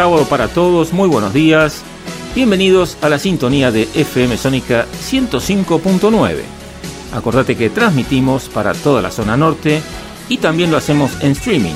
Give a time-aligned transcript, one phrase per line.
[0.00, 1.82] Sábado para todos, muy buenos días.
[2.34, 6.36] Bienvenidos a la sintonía de FM Sónica 105.9.
[7.12, 9.82] Acordate que transmitimos para toda la zona norte
[10.30, 11.74] y también lo hacemos en streaming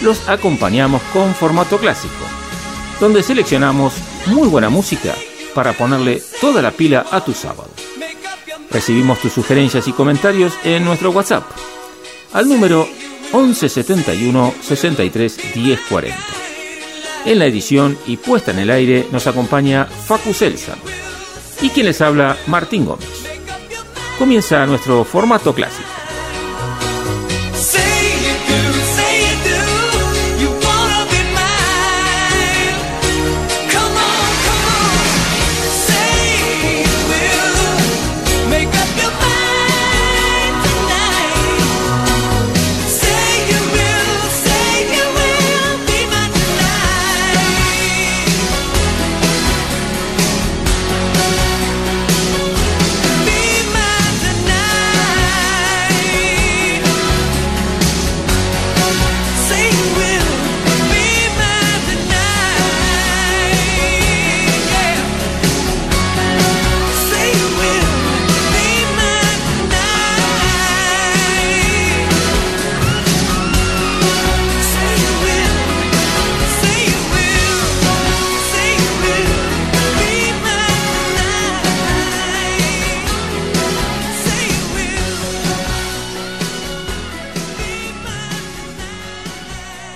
[0.00, 2.24] los acompañamos con formato clásico,
[3.00, 3.94] donde seleccionamos
[4.26, 5.12] muy buena música
[5.56, 7.70] para ponerle toda la pila a tu sábado.
[8.70, 11.44] Recibimos tus sugerencias y comentarios en nuestro WhatsApp
[12.34, 12.86] al número
[13.32, 16.18] 1171 63 1040.
[17.24, 20.76] En la edición y puesta en el aire nos acompaña Facu Celsa
[21.62, 23.08] y quien les habla Martín Gómez.
[24.18, 25.95] Comienza nuestro formato clásico.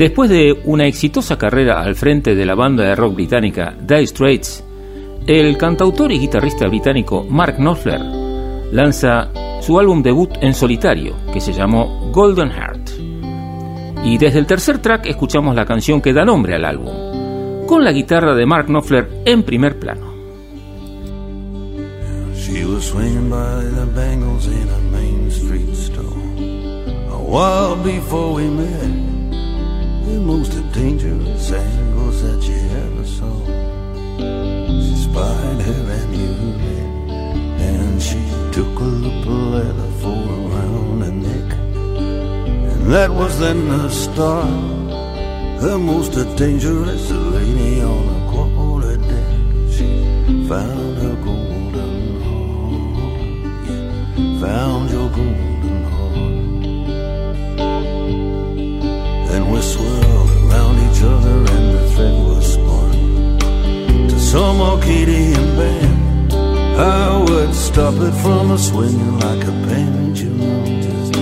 [0.00, 4.64] Después de una exitosa carrera al frente de la banda de rock británica Dire Straits,
[5.26, 8.00] el cantautor y guitarrista británico Mark Knopfler
[8.72, 9.28] lanza
[9.60, 12.90] su álbum debut en solitario, que se llamó Golden Heart.
[14.02, 17.92] Y desde el tercer track escuchamos la canción que da nombre al álbum, con la
[17.92, 20.14] guitarra de Mark Knopfler en primer plano.
[30.18, 33.34] Most dangerous angles that you ever saw.
[34.84, 36.34] She spied her and you
[37.68, 38.20] and she
[38.52, 38.90] took a
[39.54, 41.48] letter for around her neck.
[42.72, 44.80] And that was then the start.
[45.60, 49.30] The most dangerous lady on the quarter deck.
[49.74, 49.88] She
[50.48, 53.68] found her golden heart.
[53.68, 55.49] Yeah, found your golden
[59.58, 60.30] swirled
[60.90, 66.32] each other and the thread was spun to some Arcadian band.
[66.78, 71.16] I would stop it from a swinging like a pendulum, just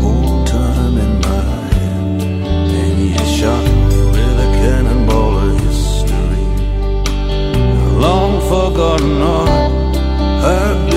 [0.00, 1.70] hold time in my.
[2.80, 3.64] And he shot
[4.12, 6.46] with a cannonball of history,
[7.86, 9.96] a long forgotten art.
[10.44, 10.90] I'd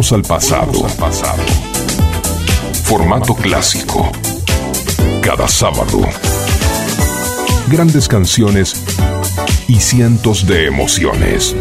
[0.00, 0.86] Volvemos al pasado.
[0.86, 1.42] al pasado.
[2.84, 4.10] Formato clásico.
[5.20, 6.00] Cada sábado,
[7.68, 8.82] grandes canciones
[9.68, 11.54] y cientos de emociones.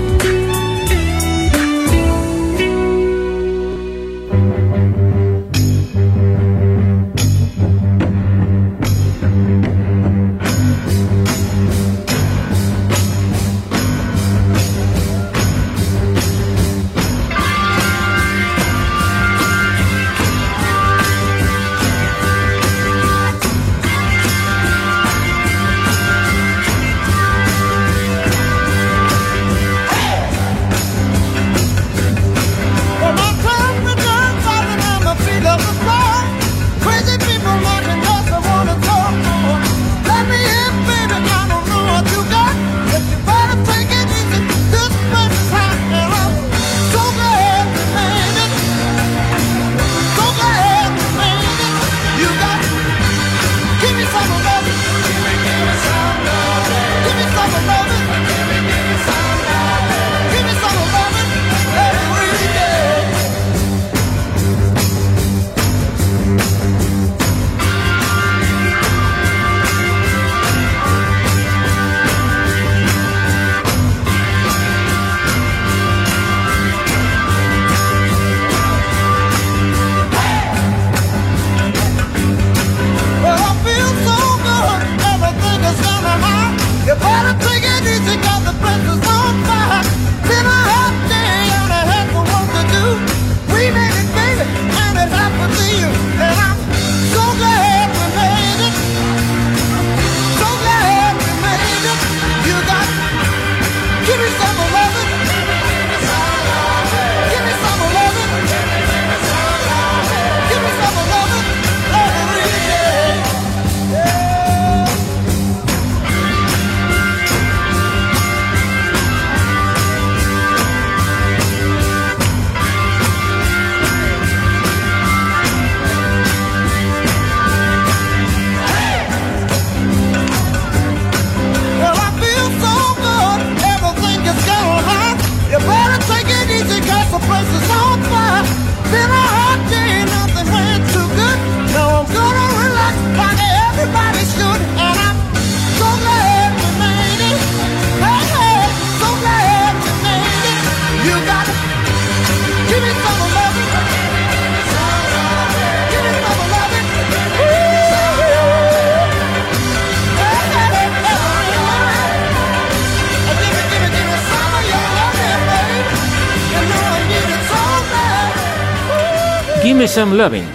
[170.07, 170.47] Loving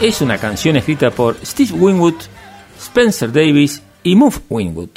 [0.00, 2.14] es una canción escrita por Steve Winwood,
[2.78, 4.88] Spencer Davis y Move Winwood.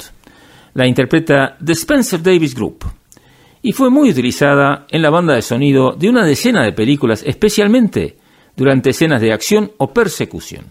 [0.72, 2.86] La interpreta The Spencer Davis Group
[3.60, 8.16] y fue muy utilizada en la banda de sonido de una decena de películas, especialmente
[8.56, 10.64] durante escenas de acción o persecución.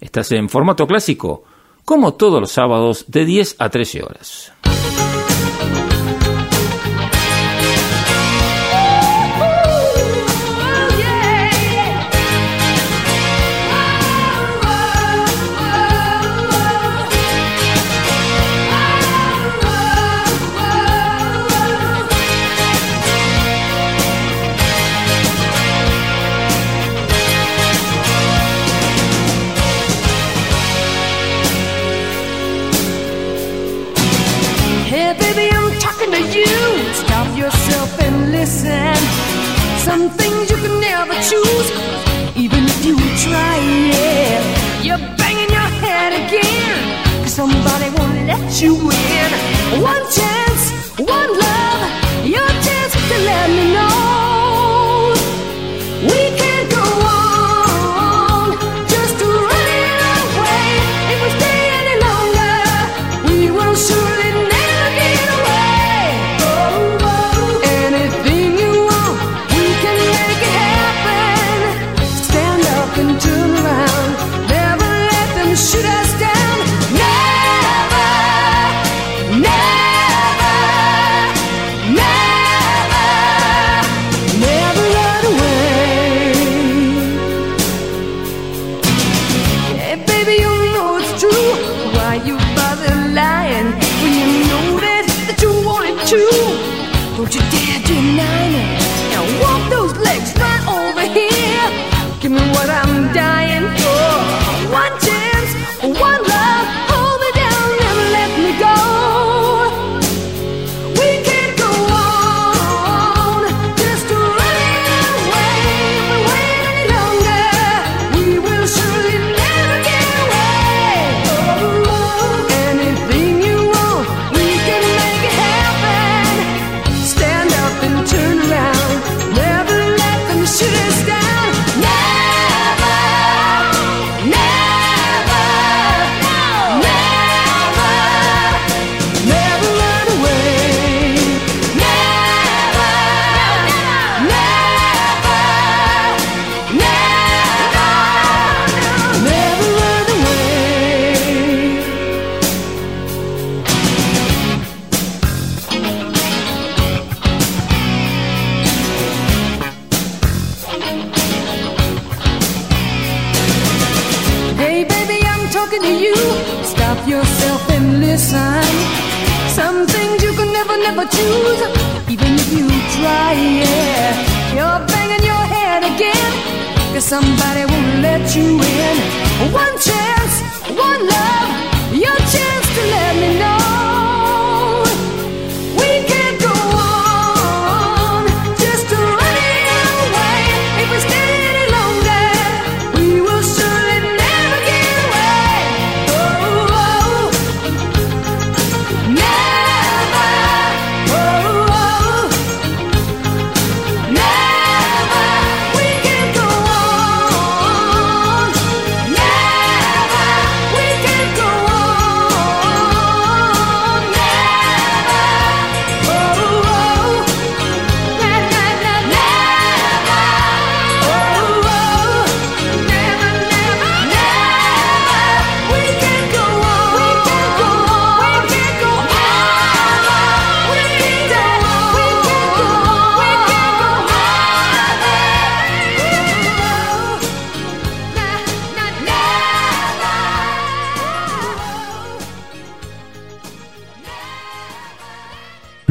[0.00, 1.42] Estás en formato clásico,
[1.84, 4.52] como todos los sábados de 10 a 13 horas.
[41.44, 41.71] lose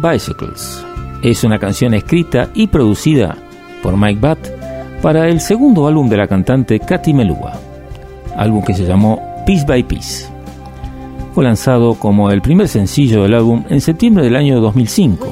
[0.00, 0.84] Bicycles
[1.22, 3.36] es una canción escrita y producida
[3.82, 4.38] por Mike Butt
[5.02, 7.58] para el segundo álbum de la cantante Katy Melua,
[8.36, 10.28] álbum que se llamó Piece by Piece.
[11.34, 15.26] Fue lanzado como el primer sencillo del álbum en septiembre del año 2005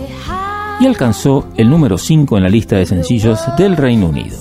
[0.80, 4.38] y alcanzó el número 5 en la lista de sencillos del Reino Unido.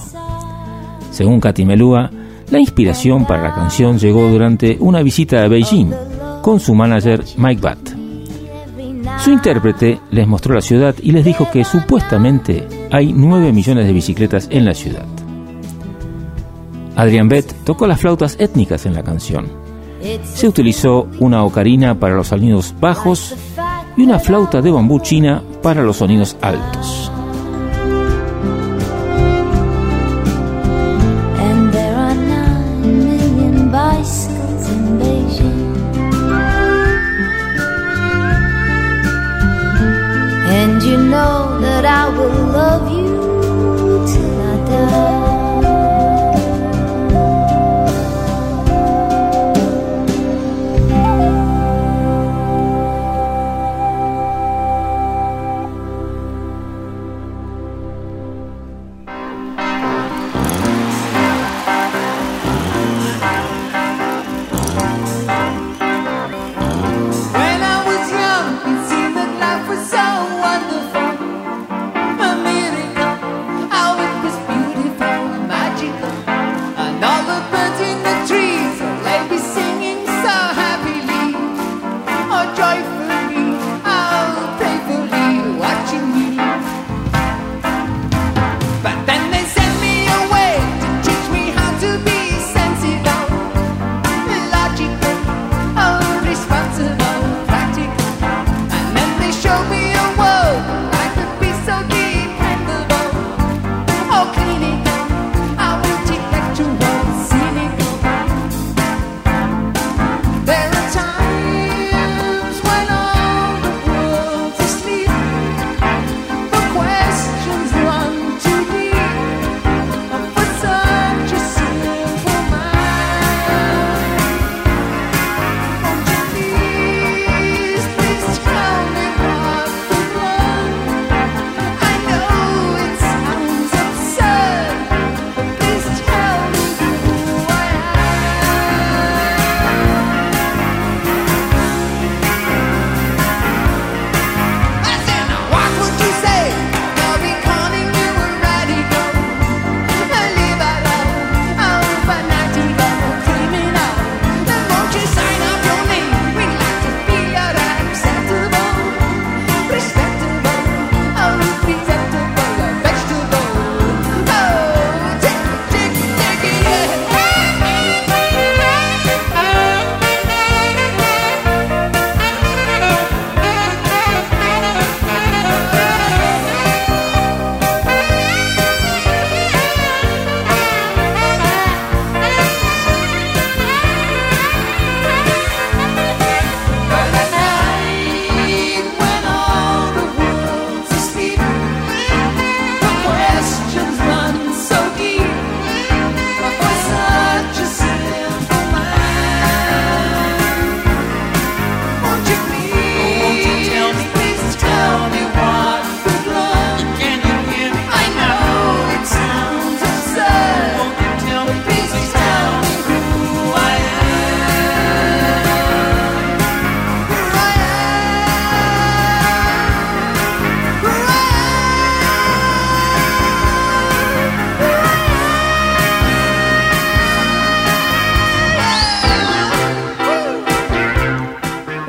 [1.12, 2.10] Según Katy Melua,
[2.50, 5.92] la inspiración para la canción llegó durante una visita a Beijing
[6.42, 7.83] con su manager Mike Butt.
[9.24, 13.94] Su intérprete les mostró la ciudad y les dijo que supuestamente hay 9 millones de
[13.94, 15.06] bicicletas en la ciudad.
[16.98, 19.48] Adrian Bett tocó las flautas étnicas en la canción.
[20.26, 23.34] Se utilizó una ocarina para los sonidos bajos
[23.96, 26.83] y una flauta de bambú china para los sonidos altos.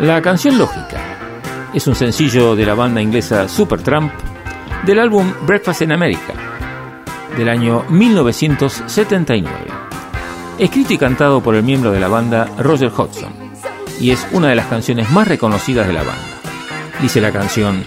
[0.04, 1.00] La canción Lógica
[1.72, 4.12] es un sencillo de la banda inglesa Supertramp
[4.84, 6.34] del álbum Breakfast in America
[7.38, 9.48] del año 1979,
[10.58, 13.32] escrito y cantado por el miembro de la banda Roger Hodgson,
[13.98, 16.22] y es una de las canciones más reconocidas de la banda.
[17.00, 17.82] Dice la canción,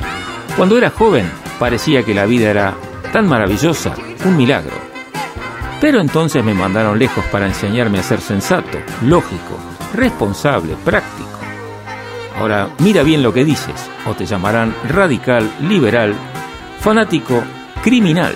[0.56, 2.74] cuando era joven parecía que la vida era
[3.14, 3.94] tan maravillosa,
[4.26, 4.74] un milagro.
[5.80, 9.60] Pero entonces me mandaron lejos para enseñarme a ser sensato, lógico,
[9.94, 11.17] responsable, práctico.
[12.38, 16.14] Ahora mira bien lo que dices, o te llamarán radical, liberal,
[16.80, 17.44] fanático,
[17.84, 18.36] criminal.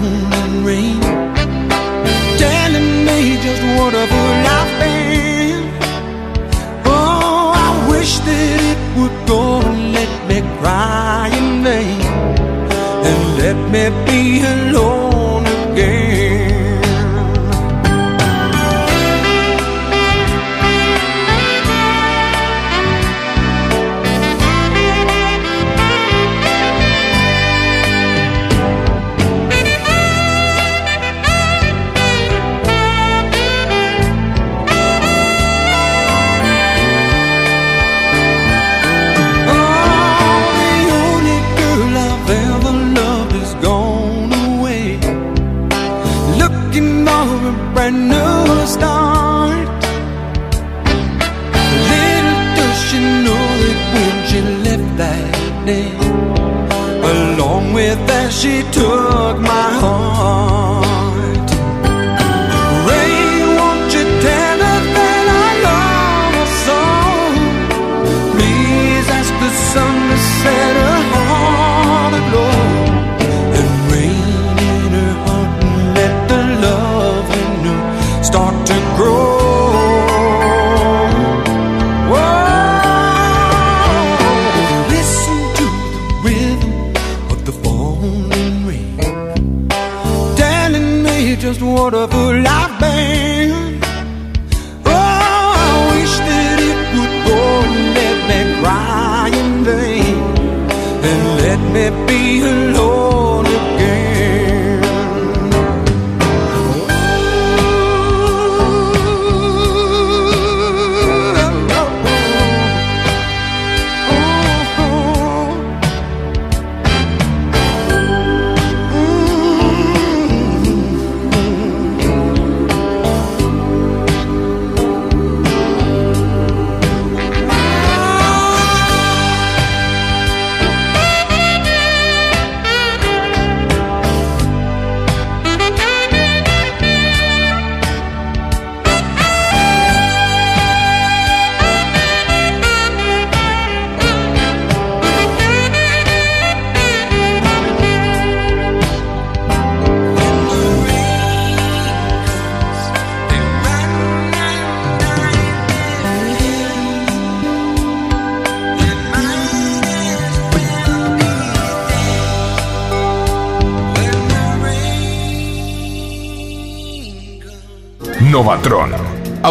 [0.00, 1.00] moon and rain.
[2.38, 5.62] Telling me just what a fool I've been.
[6.84, 12.00] Oh, I wish that it would go and let me cry in vain.
[13.08, 14.20] And let me be
[14.54, 14.85] alone.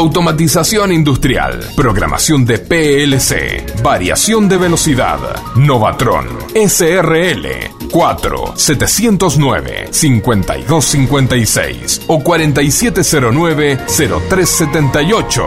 [0.06, 5.18] Automatización industrial, programación de PLC, variación de velocidad.
[5.56, 7.48] Novatron SRL
[7.91, 15.44] 4 709 5256 o 4709 0378.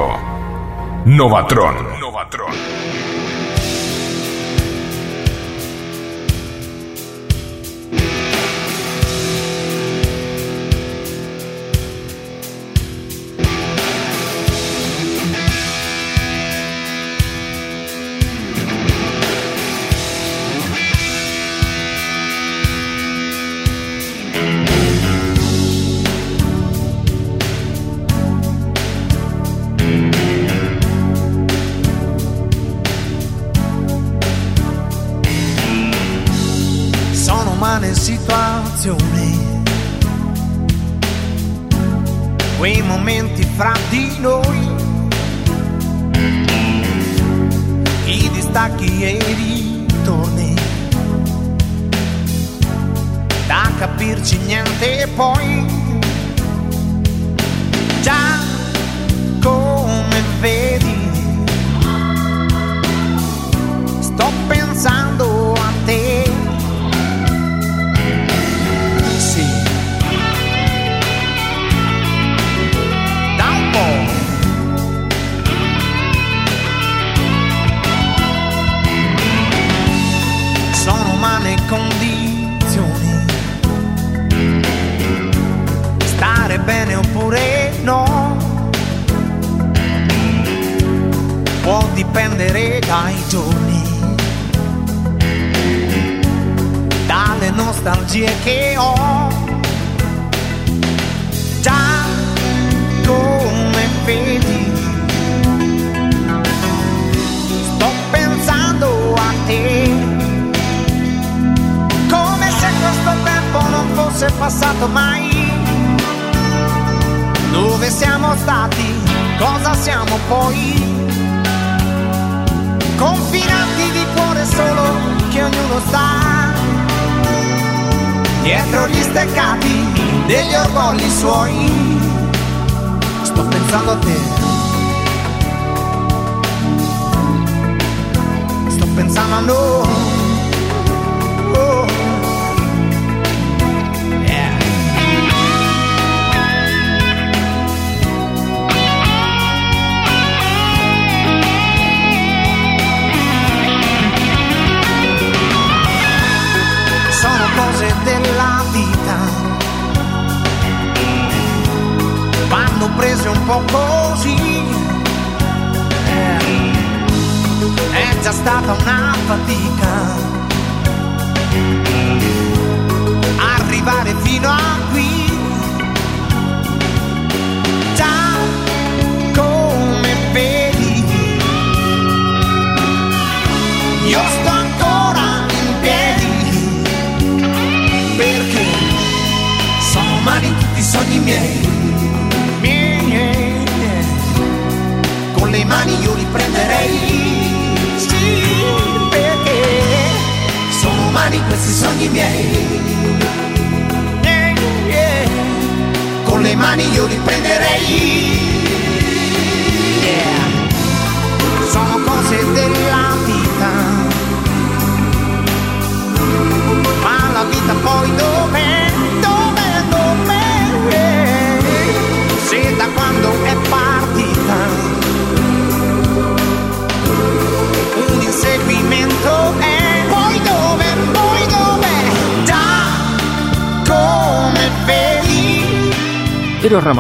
[1.07, 1.98] Novatron.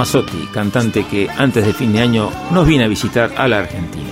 [0.08, 4.08] Ramazzotti, cantante que antes de fin de año nos viene a visitar a la Argentina.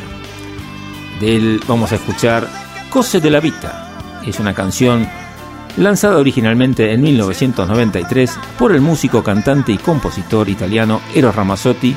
[1.21, 2.47] De él vamos a escuchar
[2.91, 4.21] Cose de la Vita.
[4.27, 5.09] Es una canción
[5.79, 11.97] lanzada originalmente en 1993 por el músico, cantante y compositor italiano Eros Ramazzotti,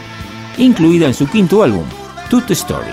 [0.60, 1.84] incluida en su quinto álbum,
[2.30, 2.92] Tutte Story.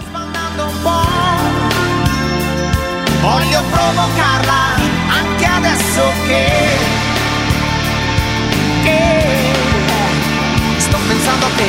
[11.26, 11.66] pensando que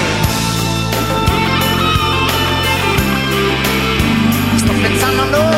[4.57, 5.57] estoy pensando no.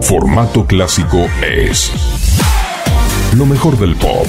[0.00, 1.90] Formato clásico es
[3.32, 4.28] lo mejor del pop.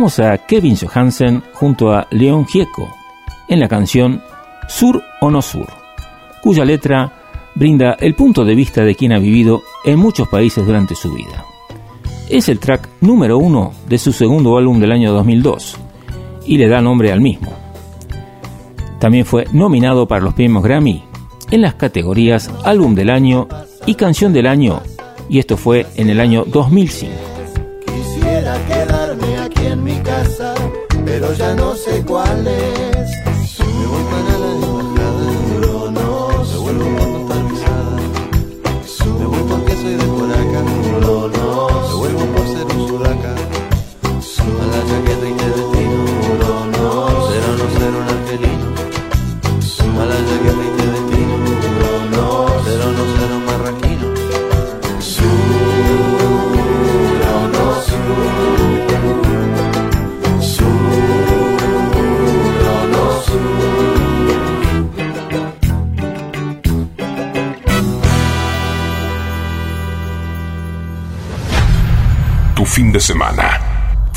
[0.00, 2.88] Escuchamos a Kevin Johansen junto a León Gieco
[3.48, 4.22] en la canción
[4.66, 5.66] Sur o no Sur,
[6.42, 7.12] cuya letra
[7.54, 11.44] brinda el punto de vista de quien ha vivido en muchos países durante su vida.
[12.30, 15.76] Es el track número uno de su segundo álbum del año 2002
[16.46, 17.52] y le da nombre al mismo.
[19.00, 21.04] También fue nominado para los premios Grammy
[21.50, 23.48] en las categorías Álbum del Año
[23.84, 24.80] y Canción del Año,
[25.28, 27.12] y esto fue en el año 2005.
[27.84, 29.29] Quisiera quedarme
[31.04, 33.10] pero ya no sé cuál es.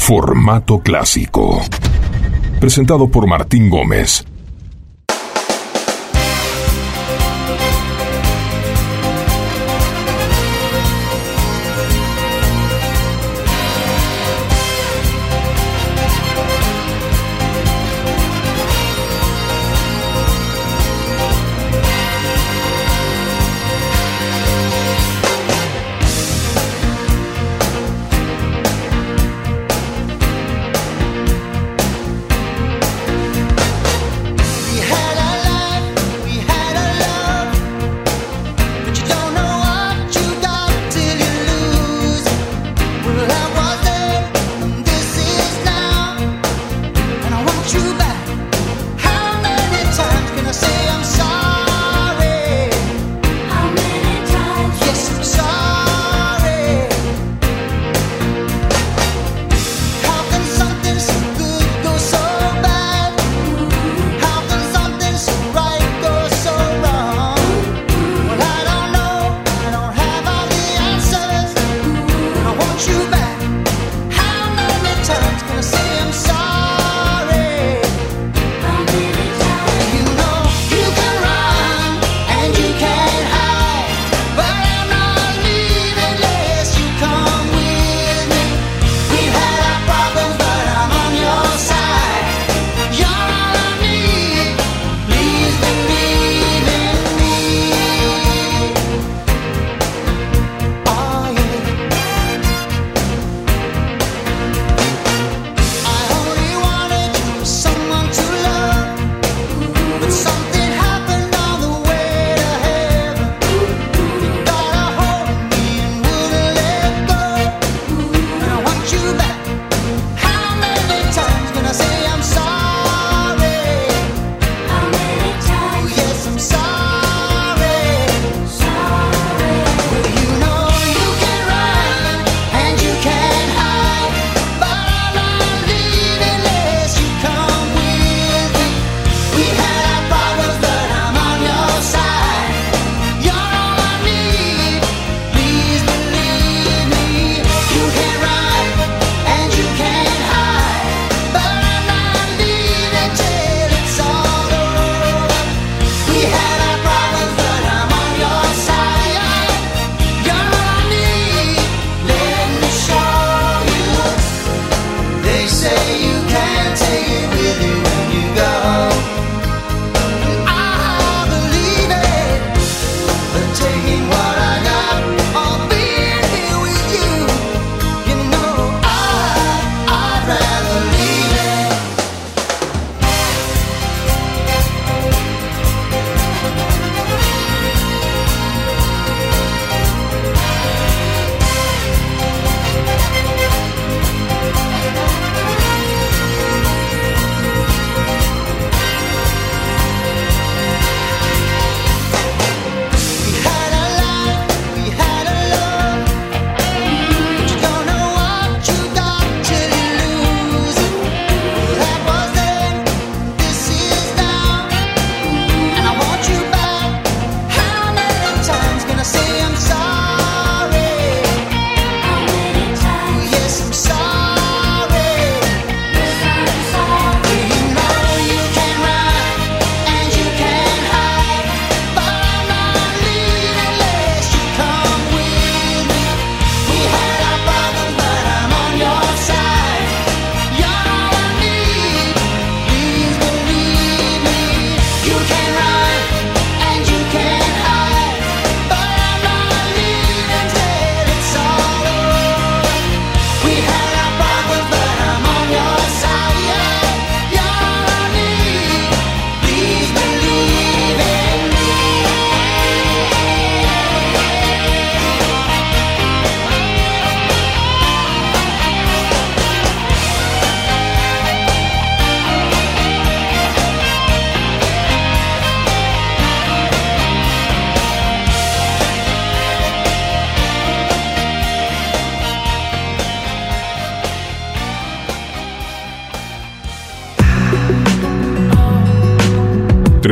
[0.05, 1.61] Formato clásico.
[2.59, 4.25] Presentado por Martín Gómez.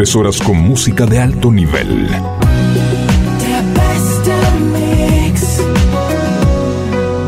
[0.02, 2.08] Tres horas con música de alto nivel.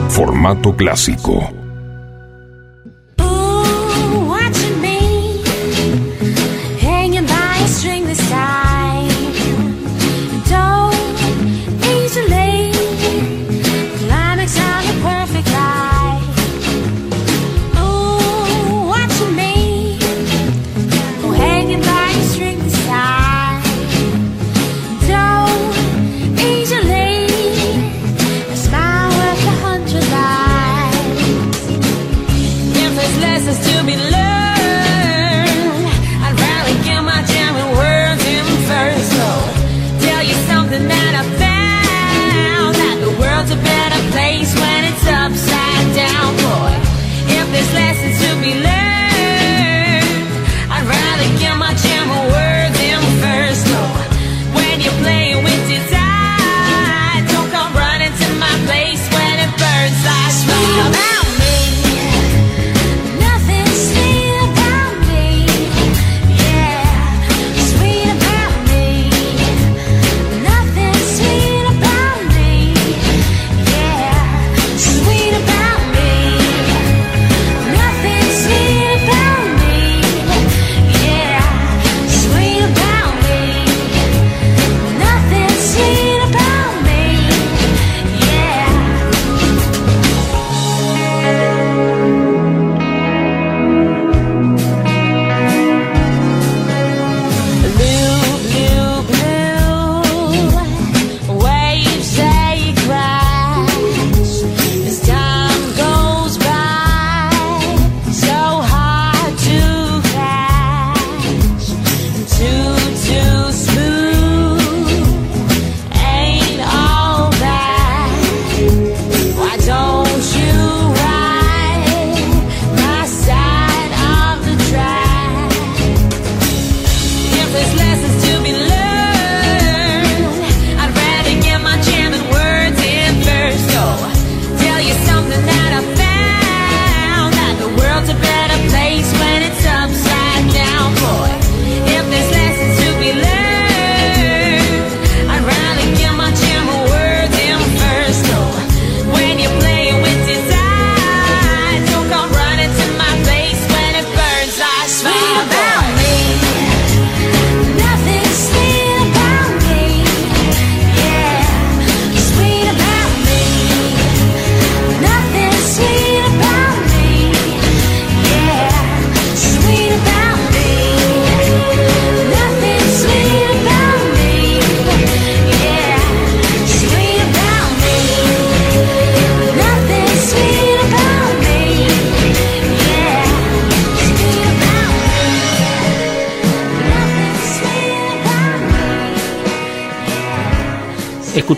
[0.09, 1.62] Formato clásico.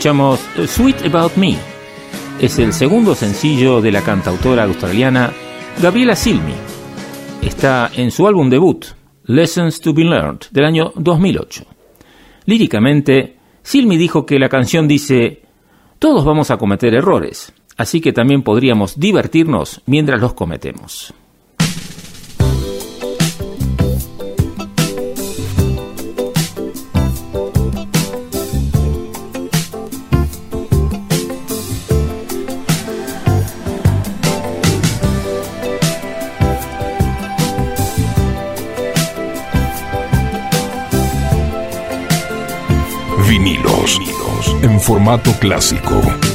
[0.05, 1.57] Sweet About Me.
[2.39, 5.33] Es el segundo sencillo de la cantautora australiana
[5.81, 6.53] Gabriela Silmi.
[7.41, 8.85] Está en su álbum debut,
[9.23, 11.65] Lessons to Be Learned, del año 2008.
[12.45, 15.41] Líricamente, Silmi dijo que la canción dice,
[15.97, 21.04] todos vamos a cometer errores, así que también podríamos divertirnos mientras los cometemos.
[45.05, 46.34] Formato clásico.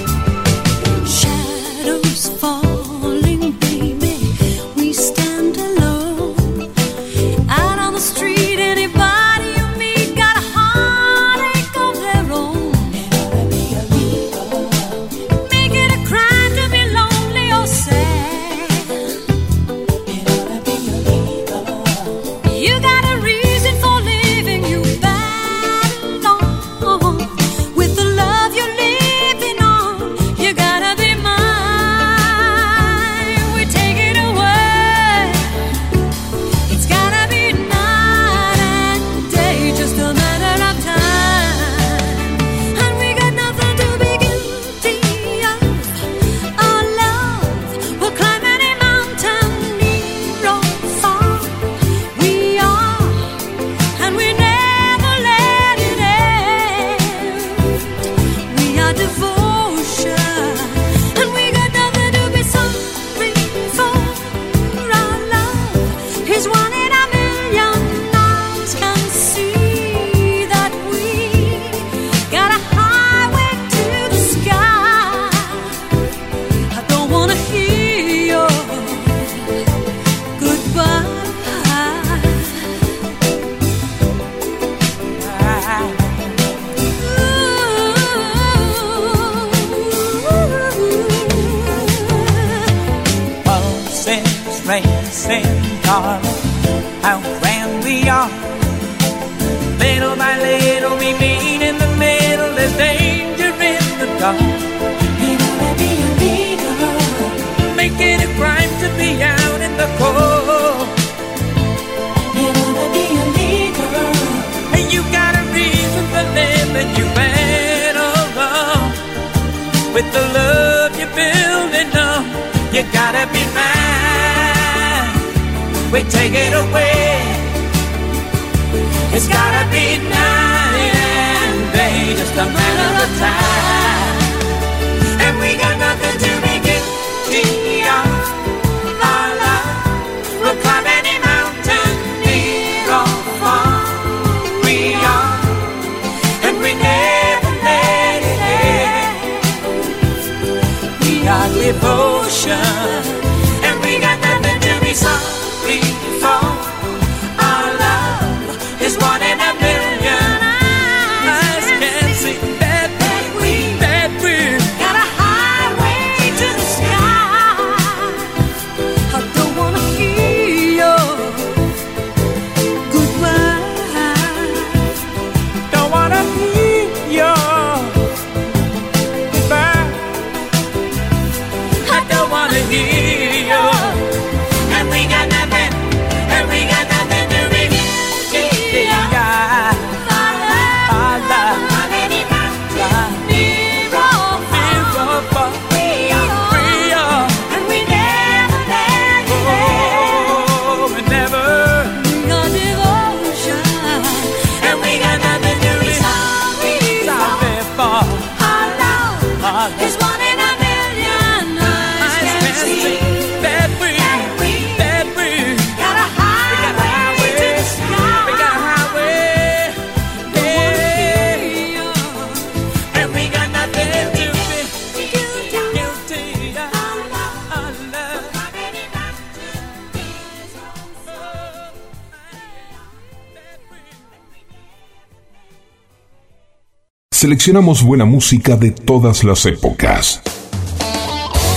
[237.51, 240.23] Seleccionamos buena música de todas las épocas.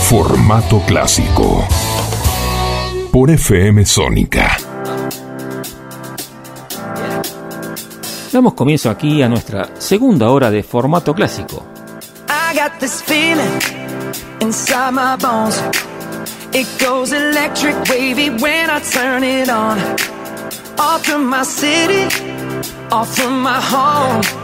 [0.08, 1.64] Formato clásico.
[3.12, 4.56] Por FM Sónica.
[8.32, 11.64] Damos comienzo aquí a nuestra segunda hora de formato clásico.
[12.28, 13.60] I got this feeling
[14.40, 15.62] inside my bones.
[16.52, 19.78] It goes electric wavy when I turn it on.
[20.76, 22.08] Off from my city,
[22.90, 24.43] off from my home.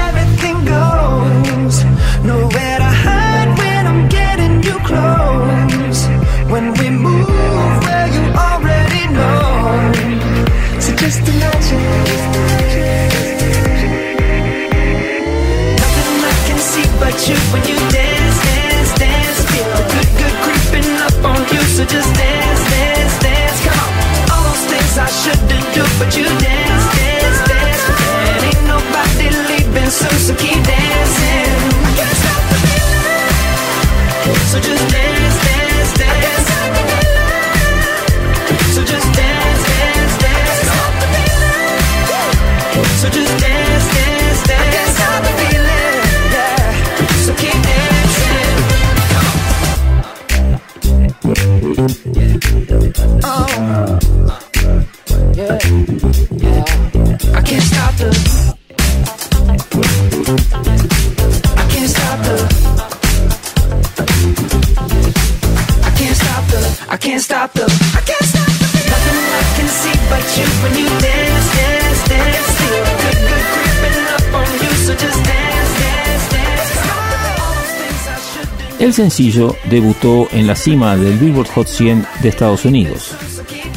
[79.01, 83.15] sencillo debutó en la cima del Billboard Hot 100 de Estados Unidos,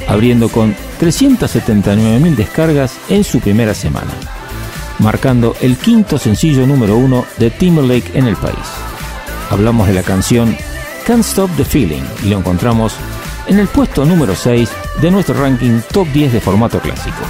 [0.07, 4.12] abriendo con 379.000 descargas en su primera semana,
[4.99, 8.68] marcando el quinto sencillo número uno de Timberlake en el país.
[9.49, 10.55] Hablamos de la canción
[11.07, 12.95] Can't Stop the Feeling y lo encontramos
[13.47, 14.68] en el puesto número 6
[15.01, 17.25] de nuestro ranking top 10 de formato clásico.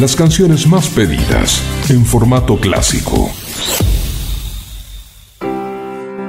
[0.00, 3.32] Las canciones más pedidas en formato clásico.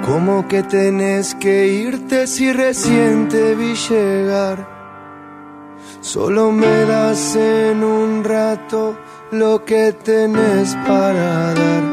[0.04, 4.68] ¿Cómo que tenés que irte si recién te vi llegar?
[6.02, 8.98] Solo me das en un rato
[9.30, 11.84] lo que tenés para dar.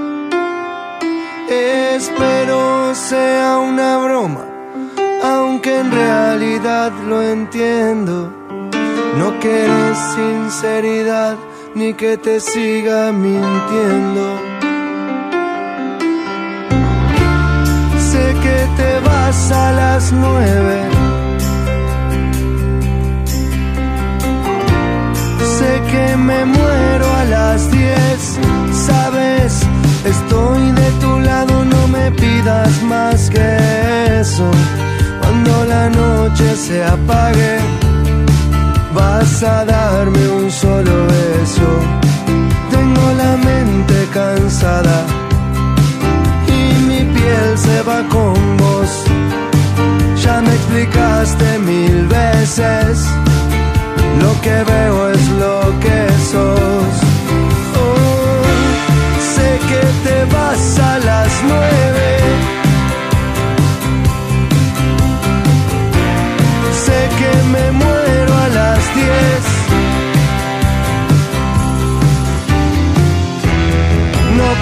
[1.51, 4.47] Espero sea una broma,
[5.23, 8.33] aunque en realidad lo entiendo.
[9.19, 11.37] No querés sinceridad
[11.77, 14.27] ni que te siga mintiendo.
[18.11, 20.77] Sé que te vas a las nueve.
[25.57, 28.21] Sé que me muero a las diez.
[28.87, 29.61] Sabes,
[30.05, 33.49] estoy de tu lado, no me pidas más que
[34.21, 34.51] eso.
[35.21, 37.76] Cuando la noche se apague,
[38.97, 41.69] vas a darme un solo beso.
[42.71, 44.99] Tengo la mente cansada
[46.59, 48.91] y mi piel se va con vos.
[50.25, 53.07] Ya me explicaste mil veces
[54.23, 56.01] lo que veo es lo que
[56.33, 56.95] sos.
[57.83, 58.43] Oh,
[59.35, 62.56] sé que te vas a las nueve.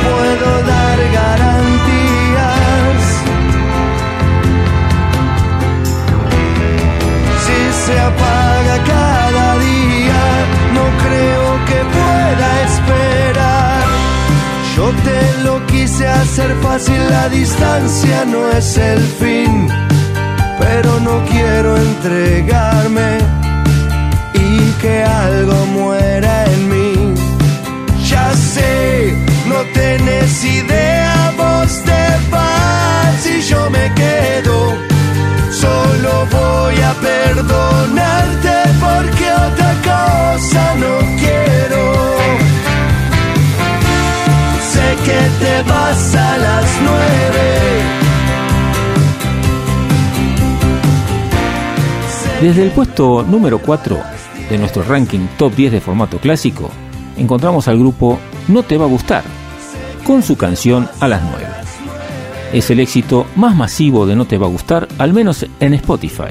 [0.04, 3.00] Puedo dar garantías.
[7.44, 10.22] Si se apaga cada día,
[10.76, 13.84] no creo que pueda esperar.
[14.76, 19.68] Yo te lo quise hacer fácil, la distancia no es el fin,
[20.58, 23.10] pero no quiero entregarme
[24.34, 26.23] y que algo muera
[29.54, 34.56] no tenés idea, vos te vas y yo me quedo.
[35.50, 41.82] Solo voy a perdonarte porque otra cosa no quiero.
[44.72, 47.46] Sé que te vas a las nueve.
[52.40, 53.98] Desde el puesto número 4
[54.50, 56.70] de nuestro ranking top 10 de formato clásico,
[57.16, 59.24] encontramos al grupo No Te Va a Gustar,
[60.04, 61.46] con su canción A las 9.
[62.52, 66.30] Es el éxito más masivo de No Te Va a Gustar, al menos en Spotify,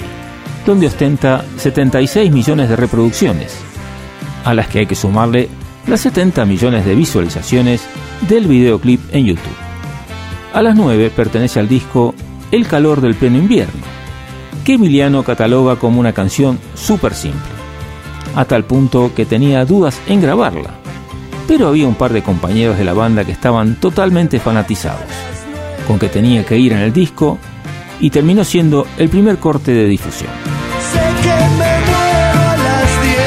[0.65, 3.57] donde ostenta 76 millones de reproducciones,
[4.45, 5.49] a las que hay que sumarle
[5.87, 7.83] las 70 millones de visualizaciones
[8.29, 9.57] del videoclip en YouTube.
[10.53, 12.13] A las 9 pertenece al disco
[12.51, 13.81] El calor del pleno invierno,
[14.63, 17.41] que Emiliano cataloga como una canción súper simple,
[18.35, 20.82] a tal punto que tenía dudas en grabarla,
[21.47, 25.05] pero había un par de compañeros de la banda que estaban totalmente fanatizados,
[25.87, 27.39] con que tenía que ir en el disco
[27.99, 30.31] y terminó siendo el primer corte de difusión.
[30.91, 33.21] Sé que me muero a las diez.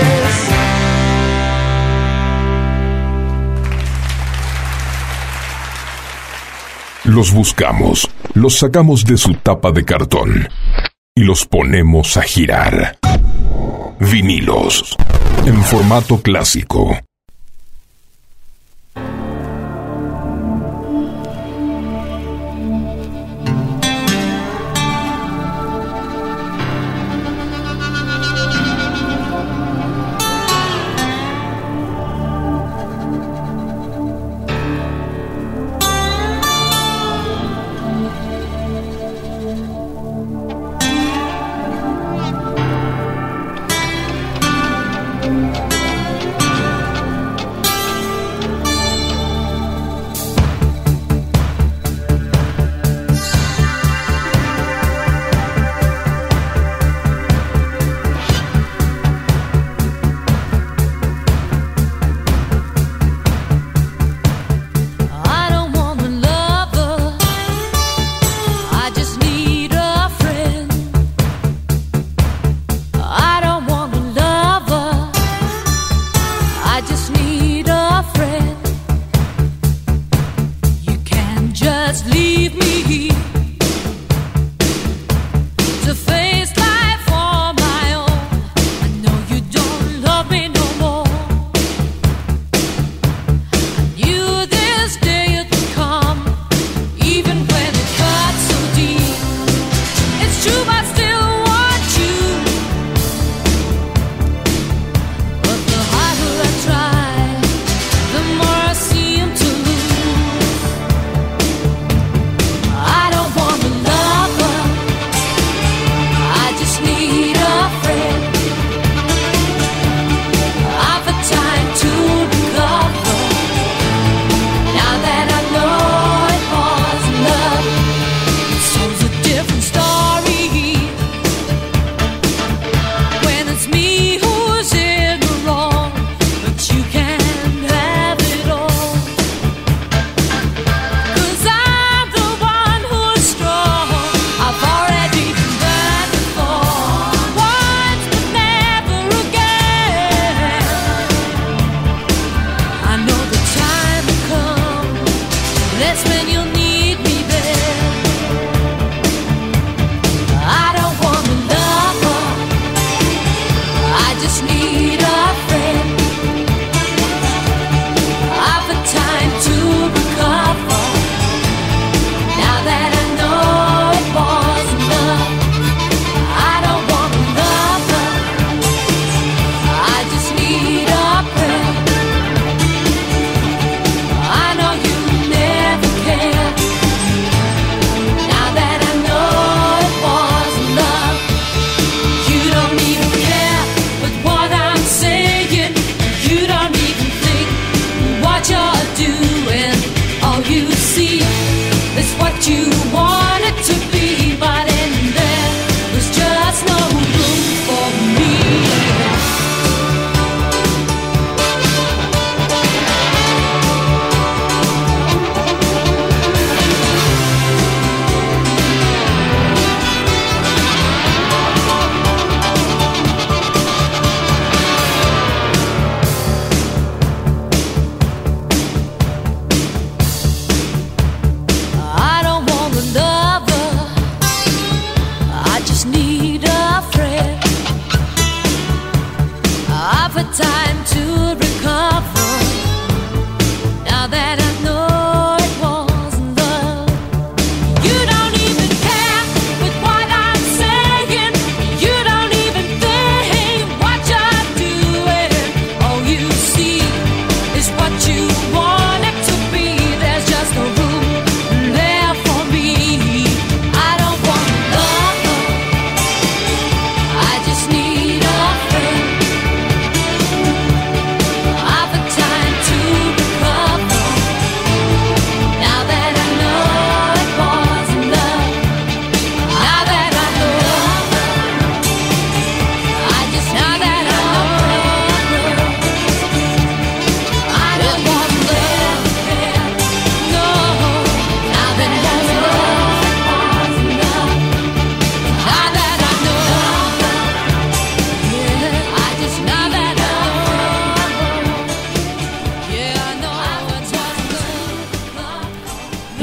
[7.04, 10.48] Los buscamos, los sacamos de su tapa de cartón
[11.14, 12.98] y los ponemos a girar.
[13.98, 14.96] Vinilos
[15.46, 16.98] en formato clásico.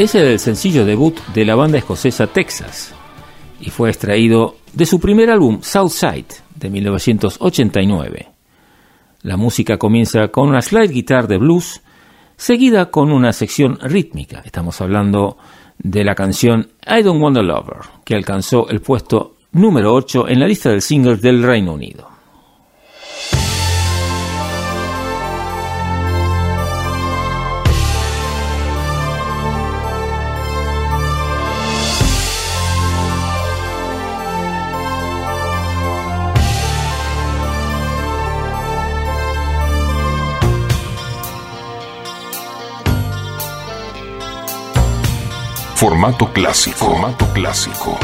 [0.04, 2.94] Es el sencillo debut de la banda escocesa Texas
[3.62, 6.26] y fue extraído de su primer álbum Southside
[6.56, 8.28] de 1989.
[9.22, 11.82] La música comienza con una slide guitar de blues,
[12.36, 14.42] seguida con una sección rítmica.
[14.44, 15.38] Estamos hablando
[15.78, 20.42] de la canción I Don't Want a Lover, que alcanzó el puesto número 8 en
[20.42, 22.03] la lista de singles del Reino Unido.
[45.84, 46.86] Formato clásico.
[46.86, 48.00] Formato clásico.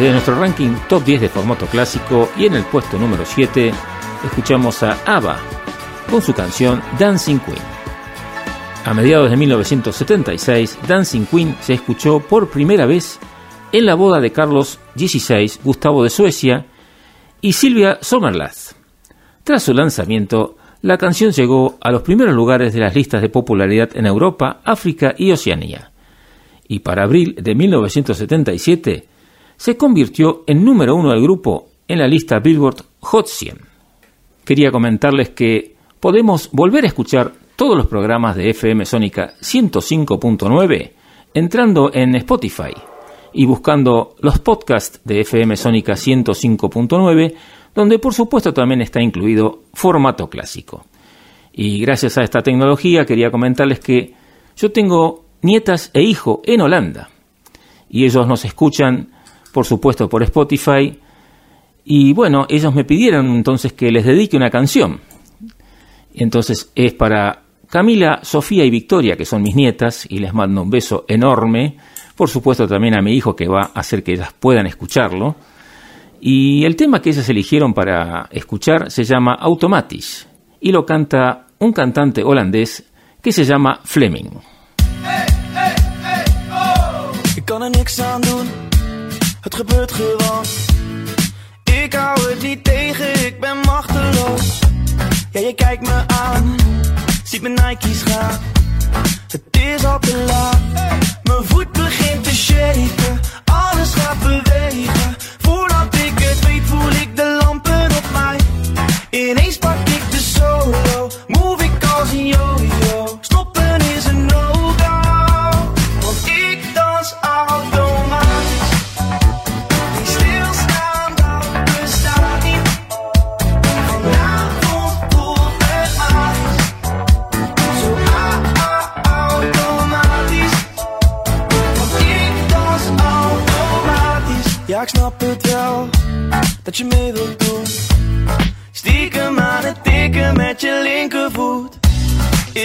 [0.00, 3.70] Desde nuestro ranking top 10 de formato clásico y en el puesto número 7
[4.24, 5.36] escuchamos a ABBA
[6.08, 7.58] con su canción Dancing Queen.
[8.86, 13.18] A mediados de 1976, Dancing Queen se escuchó por primera vez
[13.72, 16.64] en la boda de Carlos XVI, Gustavo de Suecia,
[17.42, 18.74] y Silvia Sommerlath.
[19.44, 23.90] Tras su lanzamiento, la canción llegó a los primeros lugares de las listas de popularidad
[23.92, 25.92] en Europa, África y Oceanía.
[26.66, 29.09] Y para abril de 1977
[29.60, 33.58] se convirtió en número uno del grupo en la lista Billboard Hot 100.
[34.42, 40.92] Quería comentarles que podemos volver a escuchar todos los programas de FM Sónica 105.9
[41.34, 42.72] entrando en Spotify
[43.34, 47.34] y buscando los podcasts de FM Sónica 105.9,
[47.74, 50.86] donde por supuesto también está incluido formato clásico.
[51.52, 54.14] Y gracias a esta tecnología quería comentarles que
[54.56, 57.10] yo tengo nietas e hijo en Holanda
[57.90, 59.19] y ellos nos escuchan
[59.52, 60.98] por supuesto por Spotify
[61.84, 65.00] y bueno, ellos me pidieron entonces que les dedique una canción.
[66.14, 70.70] Entonces es para Camila, Sofía y Victoria, que son mis nietas, y les mando un
[70.70, 71.76] beso enorme.
[72.16, 75.36] Por supuesto también a mi hijo, que va a hacer que ellas puedan escucharlo.
[76.20, 80.26] Y el tema que ellas eligieron para escuchar se llama Automatis,
[80.60, 82.84] y lo canta un cantante holandés
[83.22, 84.30] que se llama Fleming.
[88.22, 88.39] Doen,
[89.40, 90.44] het gebeurt gewoon.
[91.64, 94.58] Ik hou het niet tegen, ik ben machteloos.
[95.32, 96.56] Ja, je kijkt me aan,
[97.24, 98.38] ziet mijn Nike's gaan.
[99.28, 100.60] Het is al te laat,
[101.22, 103.20] mijn voet begint te shaken.
[103.44, 108.38] Alles gaat bewegen, voordat ik het weet voel ik de lampen op mij.
[109.10, 111.59] Ineens pak ik de solo, move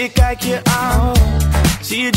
[0.05, 1.13] Ik kijk je aan,
[1.81, 2.11] zie je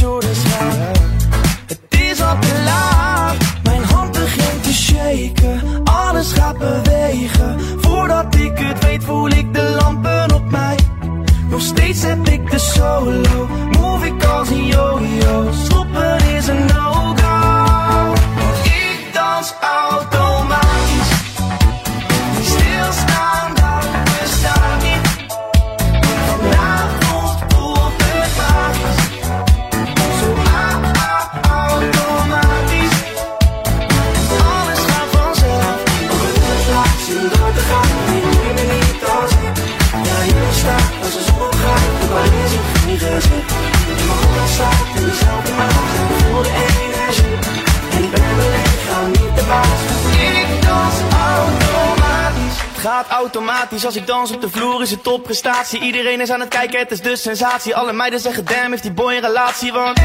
[53.84, 56.90] als ik dans op de vloer is het topprestatie Iedereen is aan het kijken, het
[56.90, 57.76] is de sensatie.
[57.76, 59.72] Alle meiden zeggen damn, heeft die boy een relatie?
[59.72, 60.00] Want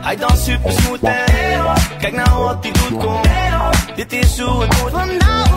[0.00, 1.00] hij danst super smooth
[1.98, 3.20] Kijk nou wat hij doet, kom.
[3.94, 5.51] Dit is hoe het moet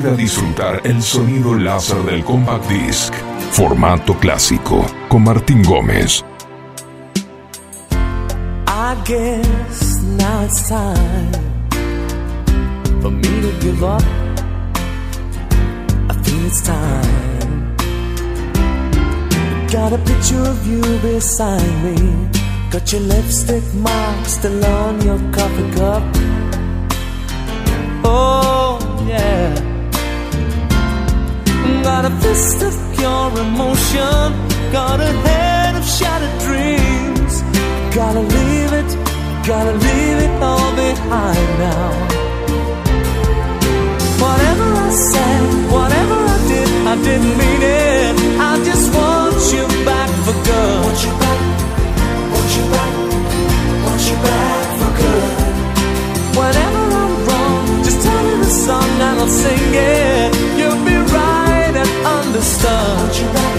[0.00, 3.12] Vuelve a disfrutar el sonido láser del Compact Disc.
[3.50, 4.82] Formato clásico.
[5.10, 6.24] Con Martín Gómez.
[8.66, 11.30] I guess now it's time
[13.02, 14.02] for me to give up.
[16.08, 17.76] I feel it's time.
[19.70, 22.26] Got a picture of you beside me.
[22.70, 26.02] Got your lipstick mark still on your coffee cup.
[28.02, 29.69] Oh, yeah.
[31.82, 34.26] Got a fist of pure emotion.
[34.72, 37.42] Got a head of shattered dreams.
[37.94, 38.90] Gotta leave it,
[39.46, 41.90] gotta leave it all behind now.
[44.24, 45.42] Whatever I said,
[45.76, 48.14] whatever I did, I didn't mean it.
[48.38, 50.84] I just want you back for good.
[50.84, 51.40] Want you back,
[52.32, 52.94] want you back,
[53.84, 55.30] want you back for good.
[56.40, 60.39] Whenever I'm wrong, just tell me the song and I'll sing it.
[62.40, 62.98] You'll be right and understood.
[63.00, 63.56] Want you back,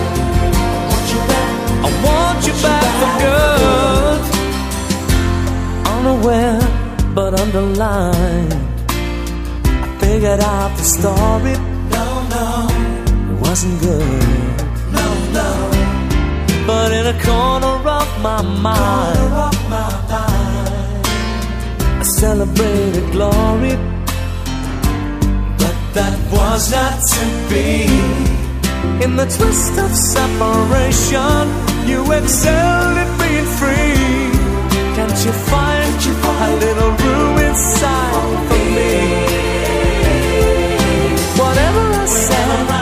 [0.89, 1.53] want you back,
[1.83, 4.21] I want you back for good.
[5.95, 6.61] Unaware
[7.13, 8.53] but underlined,
[8.89, 11.55] I figured out the story.
[11.91, 12.45] No, no,
[13.31, 14.23] it wasn't good.
[14.91, 15.05] No,
[15.37, 15.49] no.
[16.65, 19.31] But in a corner of my mind,
[21.93, 23.75] I celebrated glory.
[25.57, 28.50] But that was not to be.
[29.03, 31.43] In the twist of separation,
[31.89, 34.31] you excelled at being free.
[34.95, 35.91] Can't you find
[36.43, 38.93] a little room inside for me?
[41.41, 42.80] Whatever I said,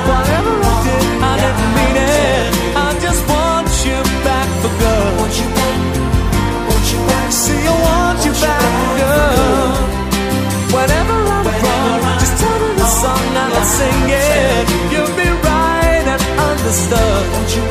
[16.80, 17.34] understood.
[17.34, 17.68] Want you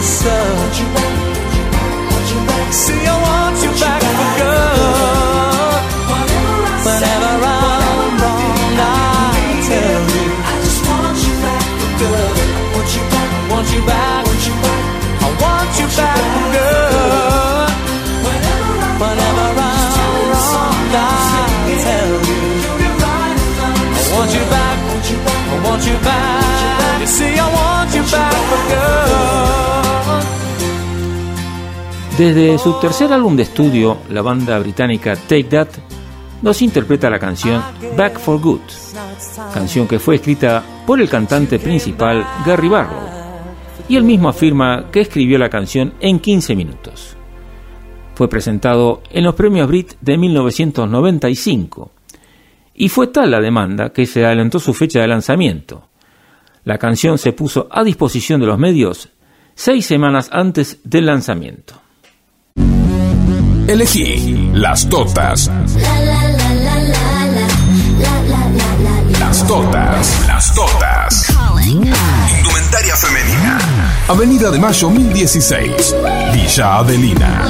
[0.00, 0.56] the sun.
[2.72, 5.82] See, I want you back for good.
[6.86, 10.26] Whenever I'm wrong, I tell you.
[10.48, 12.36] I just want you back for good.
[13.50, 14.24] Want you back.
[15.20, 17.70] I want you back for good.
[19.00, 21.12] Whenever I'm wrong, I
[21.84, 22.42] tell you.
[23.96, 24.76] I want you back.
[25.20, 27.00] I want you back.
[27.00, 28.29] You see, I want you back.
[32.20, 35.68] Desde su tercer álbum de estudio, la banda británica Take That
[36.42, 37.62] nos interpreta la canción
[37.96, 38.60] Back for Good,
[39.54, 43.08] canción que fue escrita por el cantante principal Gary Barlow,
[43.88, 47.16] y él mismo afirma que escribió la canción en 15 minutos.
[48.14, 51.90] Fue presentado en los premios Brit de 1995
[52.74, 55.88] y fue tal la demanda que se adelantó su fecha de lanzamiento.
[56.64, 59.08] La canción se puso a disposición de los medios
[59.54, 61.80] seis semanas antes del lanzamiento.
[63.70, 65.48] Elegí las totas.
[69.20, 70.26] Las totas.
[70.26, 71.26] Las totas.
[71.64, 73.58] Indumentaria femenina.
[74.08, 75.94] Avenida de Mayo 1016.
[76.32, 77.46] Villa Adelina.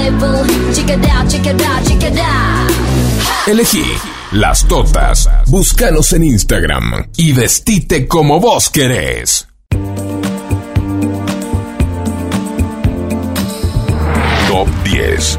[3.47, 3.87] Elegí
[4.33, 5.27] las totas.
[5.47, 9.49] Búscanos en Instagram y vestite como vos querés.
[14.51, 15.39] Top 10.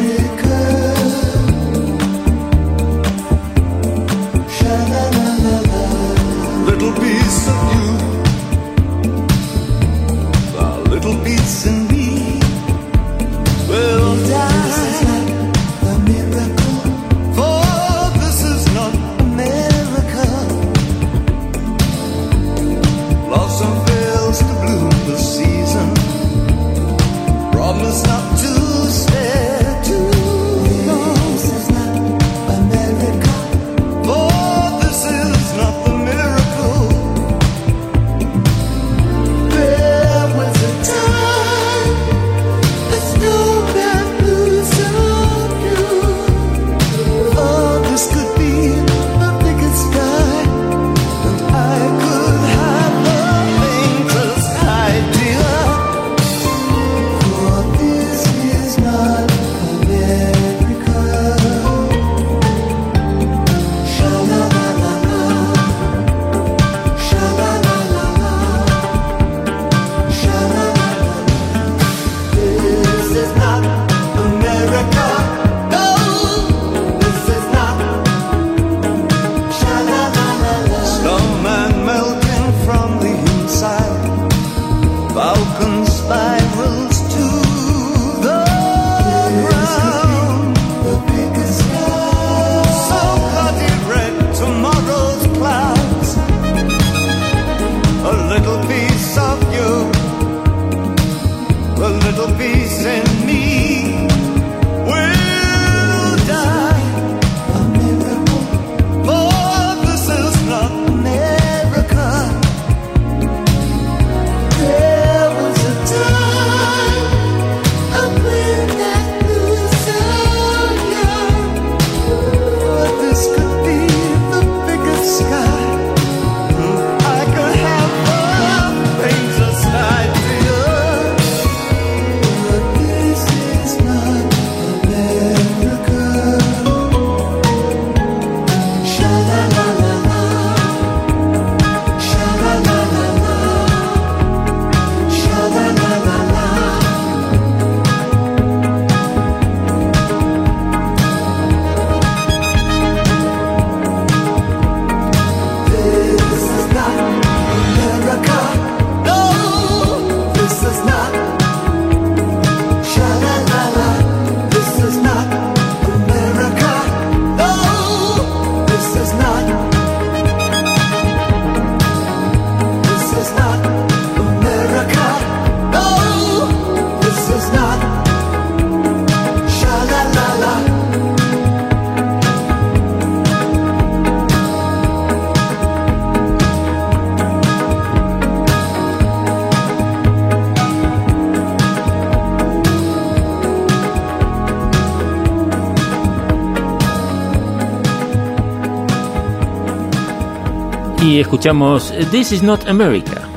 [201.19, 203.27] Escuchamos This is not America.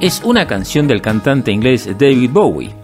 [0.00, 2.74] Es una canción del cantante inglés David Bowie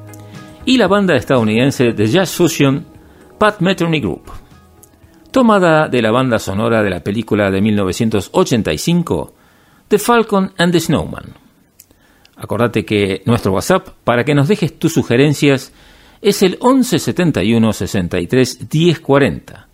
[0.64, 2.86] y la banda estadounidense de jazz fusion
[3.38, 4.30] Pat Metheny Group.
[5.30, 9.34] Tomada de la banda sonora de la película de 1985
[9.88, 11.34] The Falcon and the Snowman.
[12.36, 15.72] Acordate que nuestro WhatsApp para que nos dejes tus sugerencias
[16.20, 19.68] es el 1171 63 1040.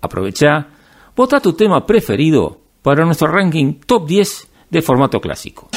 [0.00, 0.66] Aprovecha,
[1.14, 5.68] vota tu tema preferido para nuestro ranking top 10 de formato clásico.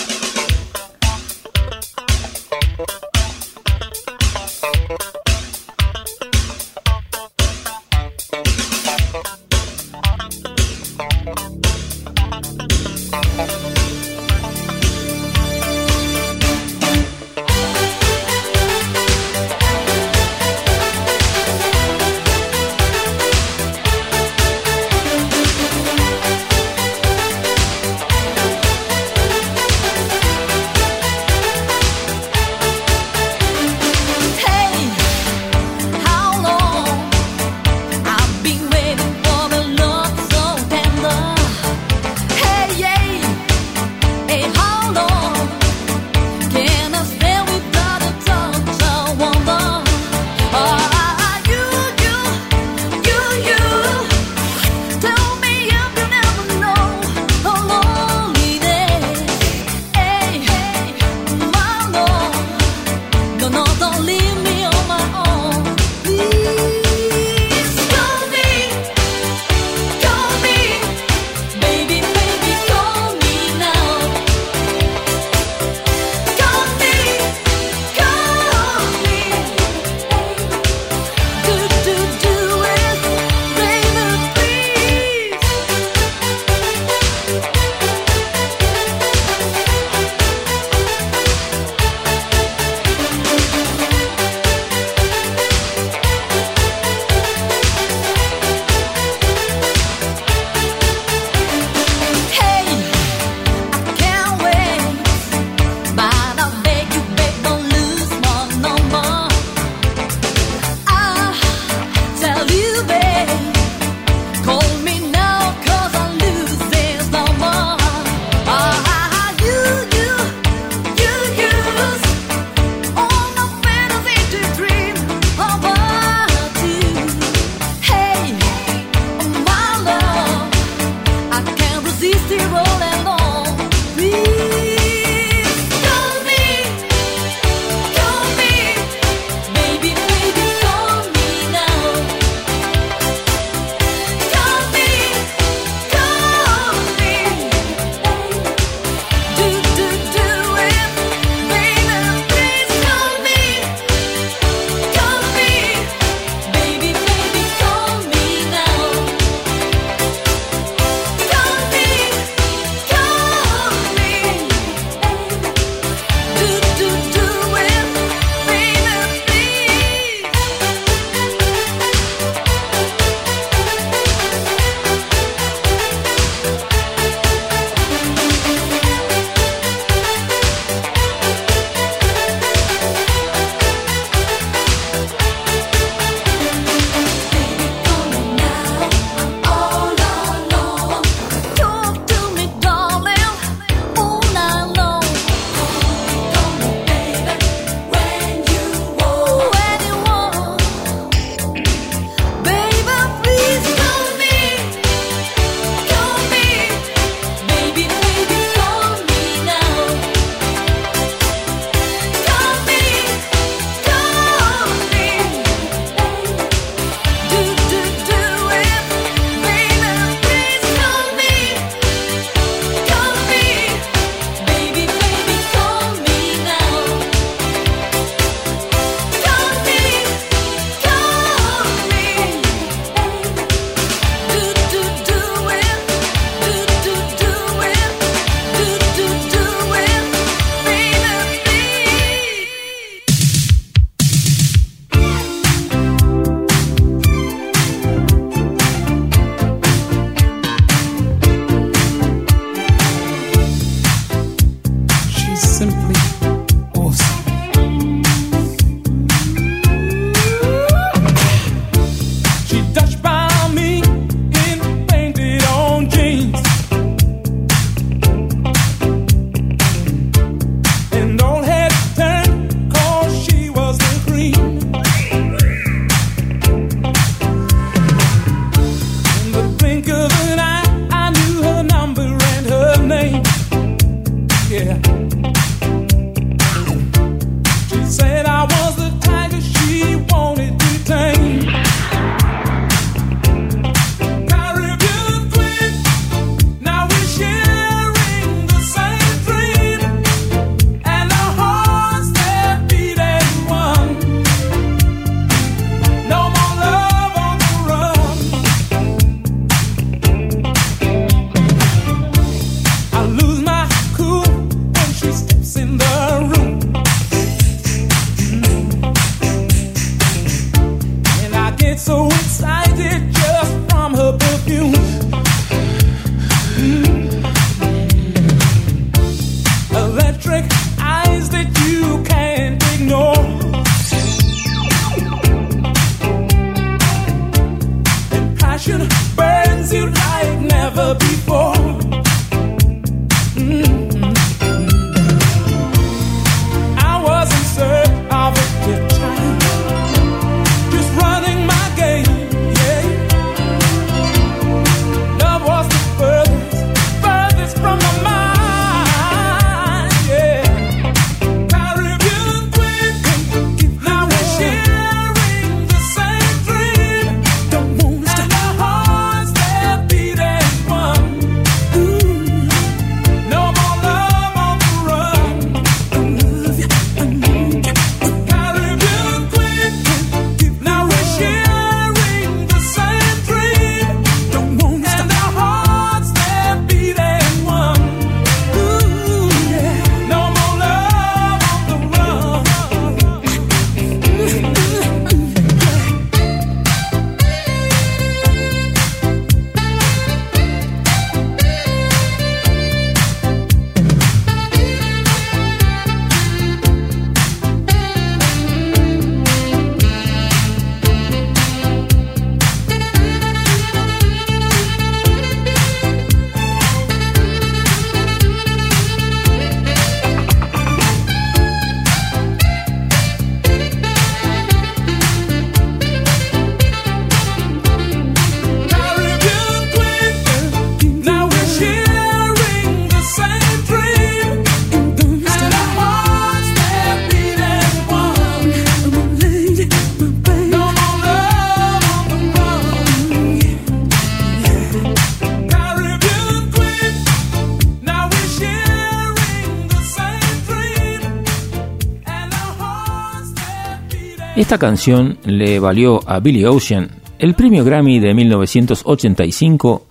[454.36, 456.90] Esta canción le valió a Billy Ocean
[457.20, 459.88] el premio Grammy de 1985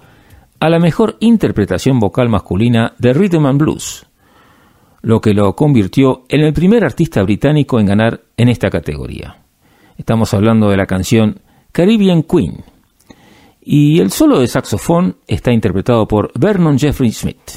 [0.61, 4.07] a la mejor interpretación vocal masculina de Rhythm and Blues,
[5.01, 9.39] lo que lo convirtió en el primer artista británico en ganar en esta categoría.
[9.97, 11.41] Estamos hablando de la canción
[11.73, 12.65] Caribbean Queen.
[13.63, 17.51] Y el solo de saxofón está interpretado por Vernon Jeffrey Smith.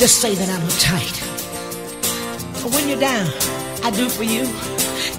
[0.00, 1.20] Say that I'm uptight.
[2.62, 3.28] But when you're down,
[3.84, 4.40] I do for you.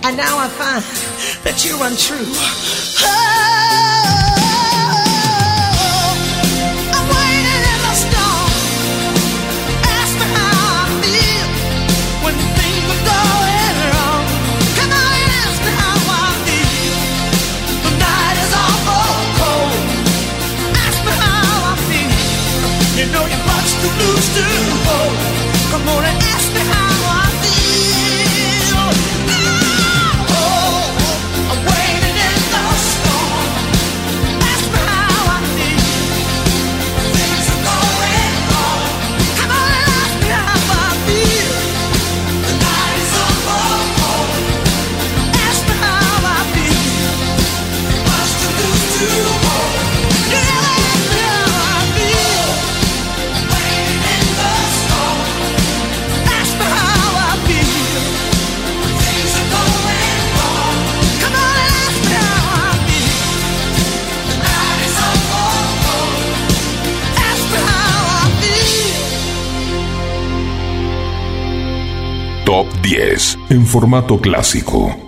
[0.04, 0.84] And now I find
[1.46, 2.26] that you're untrue.
[3.08, 4.35] Oh.
[25.86, 26.25] more
[73.50, 75.05] en formato clásico.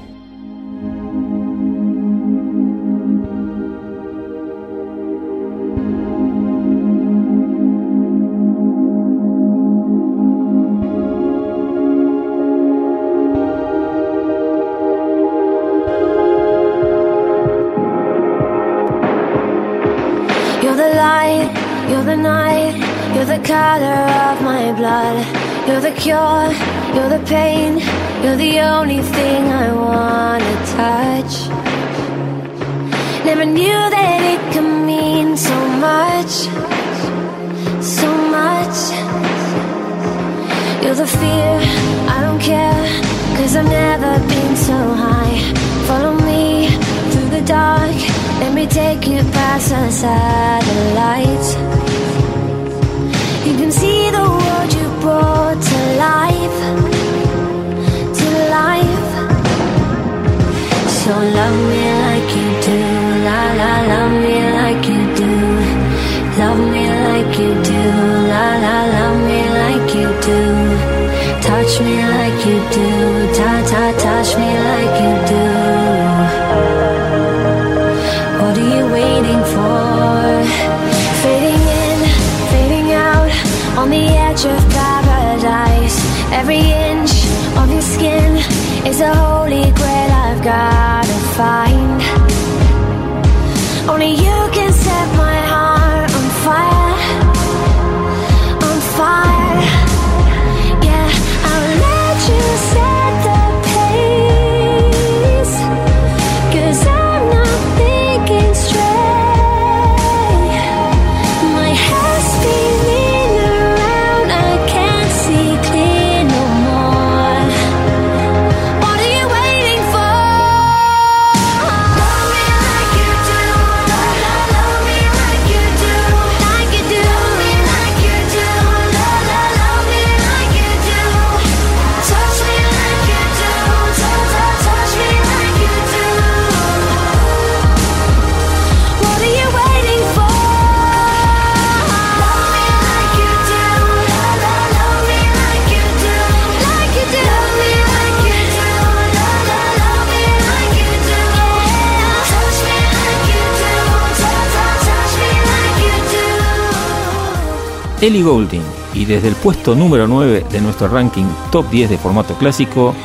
[158.07, 158.63] Ellie Goulding
[158.93, 162.95] y desde el puesto número 9 de nuestro ranking top 10 de formato clásico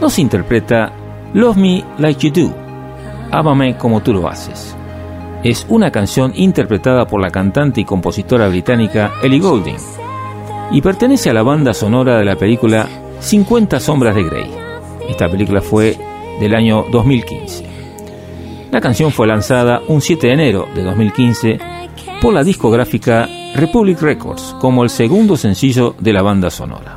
[0.00, 0.90] nos interpreta
[1.34, 2.56] Love Me Like You Do,
[3.32, 4.74] Ámame como tú lo haces.
[5.44, 9.76] Es una canción interpretada por la cantante y compositora británica Ellie Goulding
[10.70, 12.88] y pertenece a la banda sonora de la película
[13.20, 14.50] 50 sombras de Grey.
[15.06, 15.98] Esta película fue
[16.40, 17.62] del año 2015.
[18.72, 21.58] La canción fue lanzada un 7 de enero de 2015
[22.22, 26.95] por la discográfica Republic Records como el segundo sencillo de la banda sonora.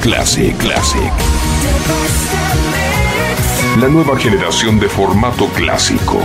[0.00, 1.12] Classic, Classic.
[3.78, 6.18] La nueva generación de formato clásico.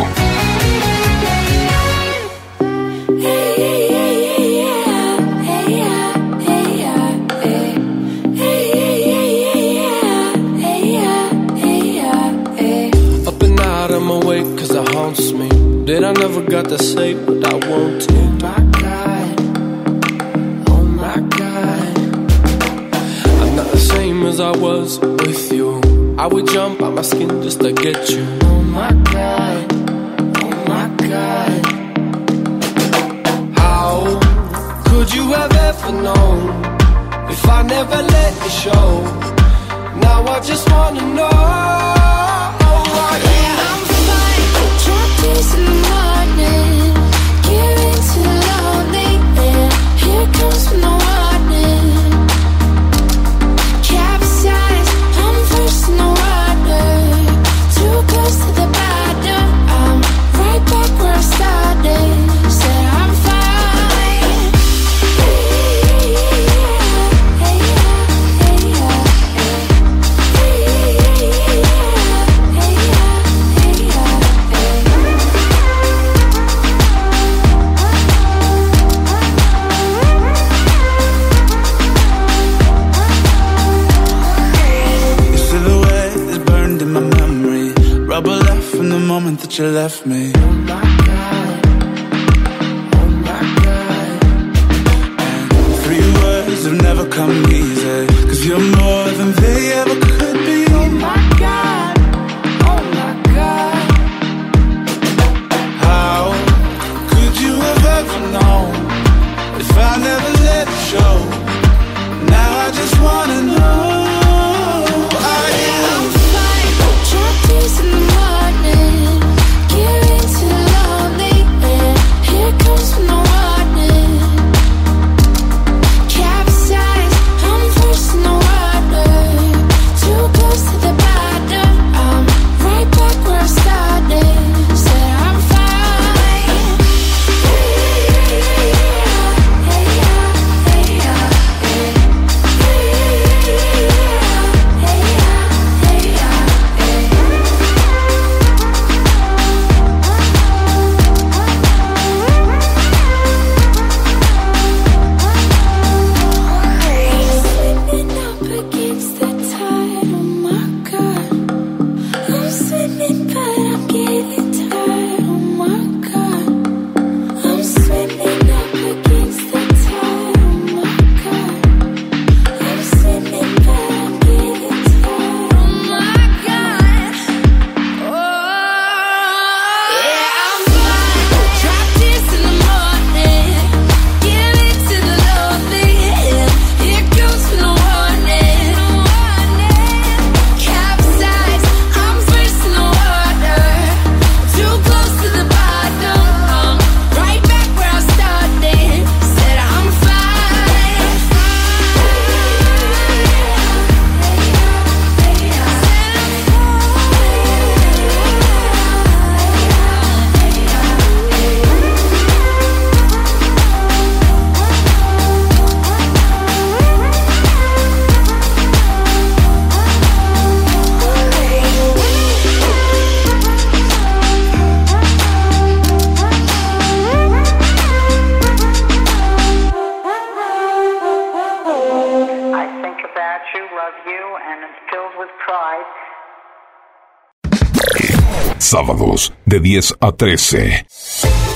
[239.76, 240.86] 10 a 13.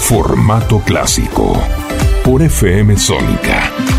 [0.01, 1.53] Formato clásico.
[2.21, 3.98] Por FM Sónica.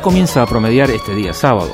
[0.00, 1.72] Comienza a promediar este día sábado.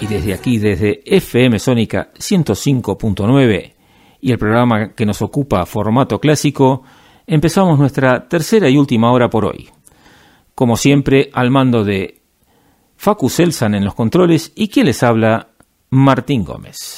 [0.00, 3.74] Y desde aquí, desde FM Sónica 105.9
[4.20, 6.82] y el programa que nos ocupa formato clásico,
[7.26, 9.68] empezamos nuestra tercera y última hora por hoy.
[10.54, 12.22] Como siempre, al mando de
[12.96, 15.48] Facu Selsan en los controles y quien les habla,
[15.90, 16.93] Martín Gómez.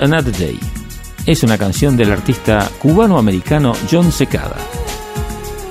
[0.00, 0.58] Another Day
[1.26, 4.56] es una canción del artista cubano-americano John Secada.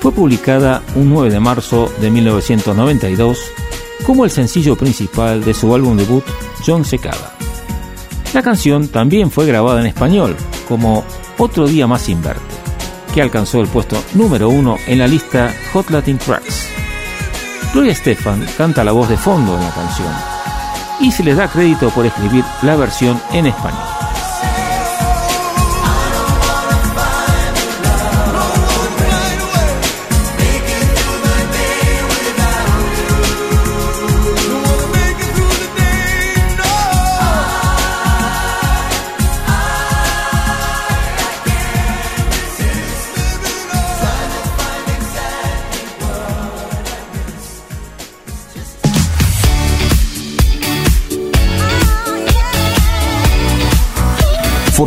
[0.00, 3.38] Fue publicada un 9 de marzo de 1992
[4.06, 6.24] como el sencillo principal de su álbum debut
[6.64, 7.34] John Secada.
[8.32, 10.36] La canción también fue grabada en español
[10.68, 11.04] como
[11.36, 12.40] Otro Día Más Sin Verte,
[13.12, 16.68] que alcanzó el puesto número uno en la lista Hot Latin Tracks.
[17.72, 20.12] Gloria Estefan canta la voz de fondo en la canción
[21.00, 23.89] y se les da crédito por escribir la versión en español.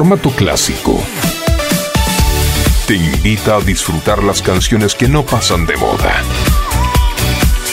[0.04, 1.02] Formato clásico.
[2.88, 6.22] Te invita a disfrutar las canciones que no pasan de moda.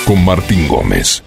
[0.07, 1.25] Con Martín Gómez.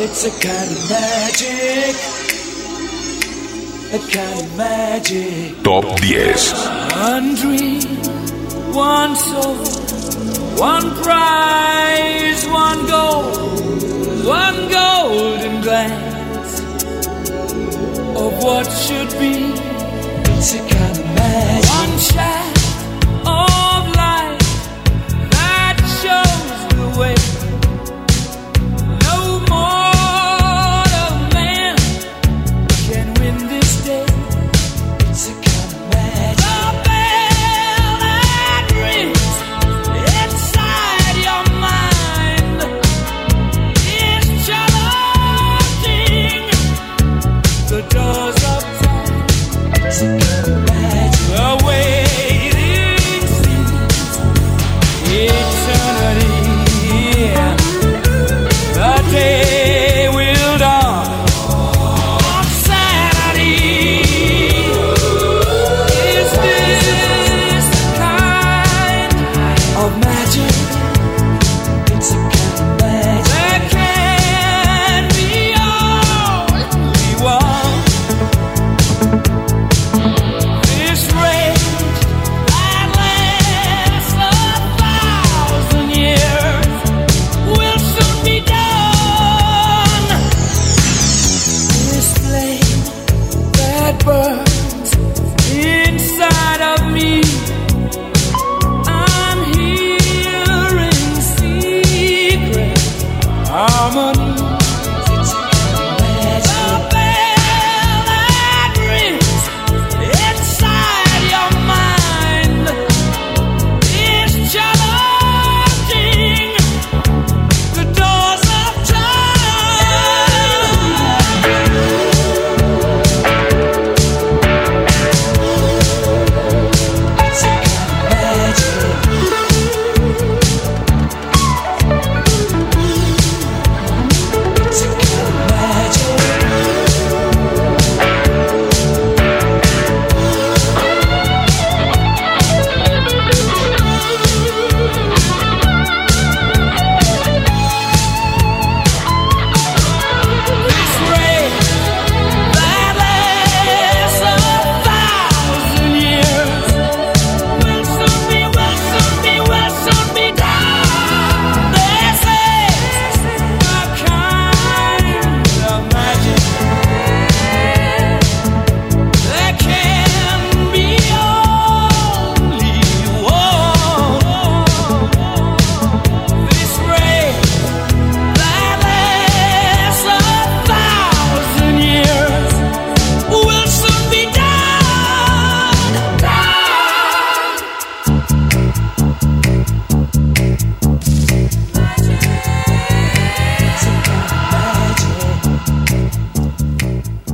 [0.00, 1.96] It's a kind of magic.
[3.90, 5.62] A kind of magic.
[5.64, 6.36] Top 10.
[7.02, 7.82] One dream,
[8.72, 9.56] one soul,
[10.56, 10.97] one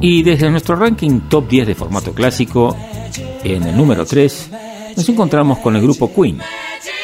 [0.07, 2.77] Y desde nuestro ranking top 10 de formato clásico,
[3.43, 4.51] en el número 3,
[4.99, 6.39] nos encontramos con el grupo Queen,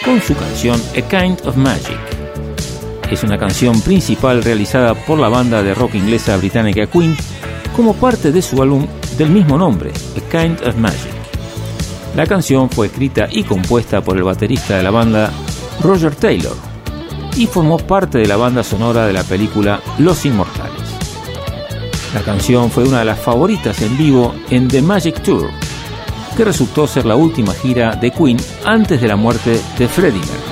[0.05, 1.97] con su canción A Kind of Magic.
[3.11, 7.17] Es una canción principal realizada por la banda de rock inglesa británica Queen
[7.75, 8.87] como parte de su álbum
[9.17, 11.15] del mismo nombre, A Kind of Magic.
[12.15, 15.33] La canción fue escrita y compuesta por el baterista de la banda,
[15.81, 16.57] Roger Taylor,
[17.35, 20.60] y formó parte de la banda sonora de la película Los Inmortales.
[22.15, 25.49] La canción fue una de las favoritas en vivo en The Magic Tour,
[26.37, 30.51] que resultó ser la última gira de Queen antes de la muerte de Freddie Mercury.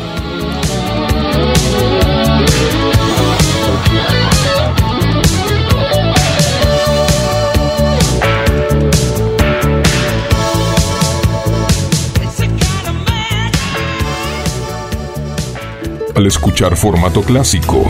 [16.15, 17.85] Al escuchar formato clásico,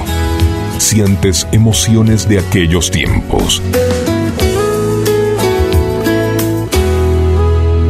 [0.89, 3.63] sientes emociones de aquellos tiempos.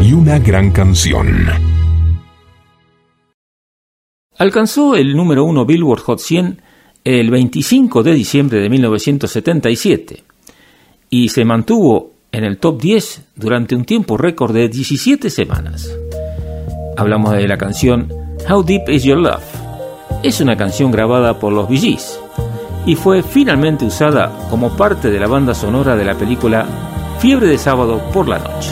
[0.03, 1.47] Y una gran canción.
[4.37, 6.61] Alcanzó el número 1 Billboard Hot 100
[7.05, 10.25] el 25 de diciembre de 1977
[11.09, 15.89] y se mantuvo en el top 10 durante un tiempo récord de 17 semanas.
[16.97, 18.12] Hablamos de la canción
[18.51, 19.45] How Deep Is Your Love.
[20.25, 21.97] Es una canción grabada por los Bee
[22.89, 26.65] y fue finalmente usada como parte de la banda sonora de la película
[27.19, 28.70] Fiebre de sábado por la noche.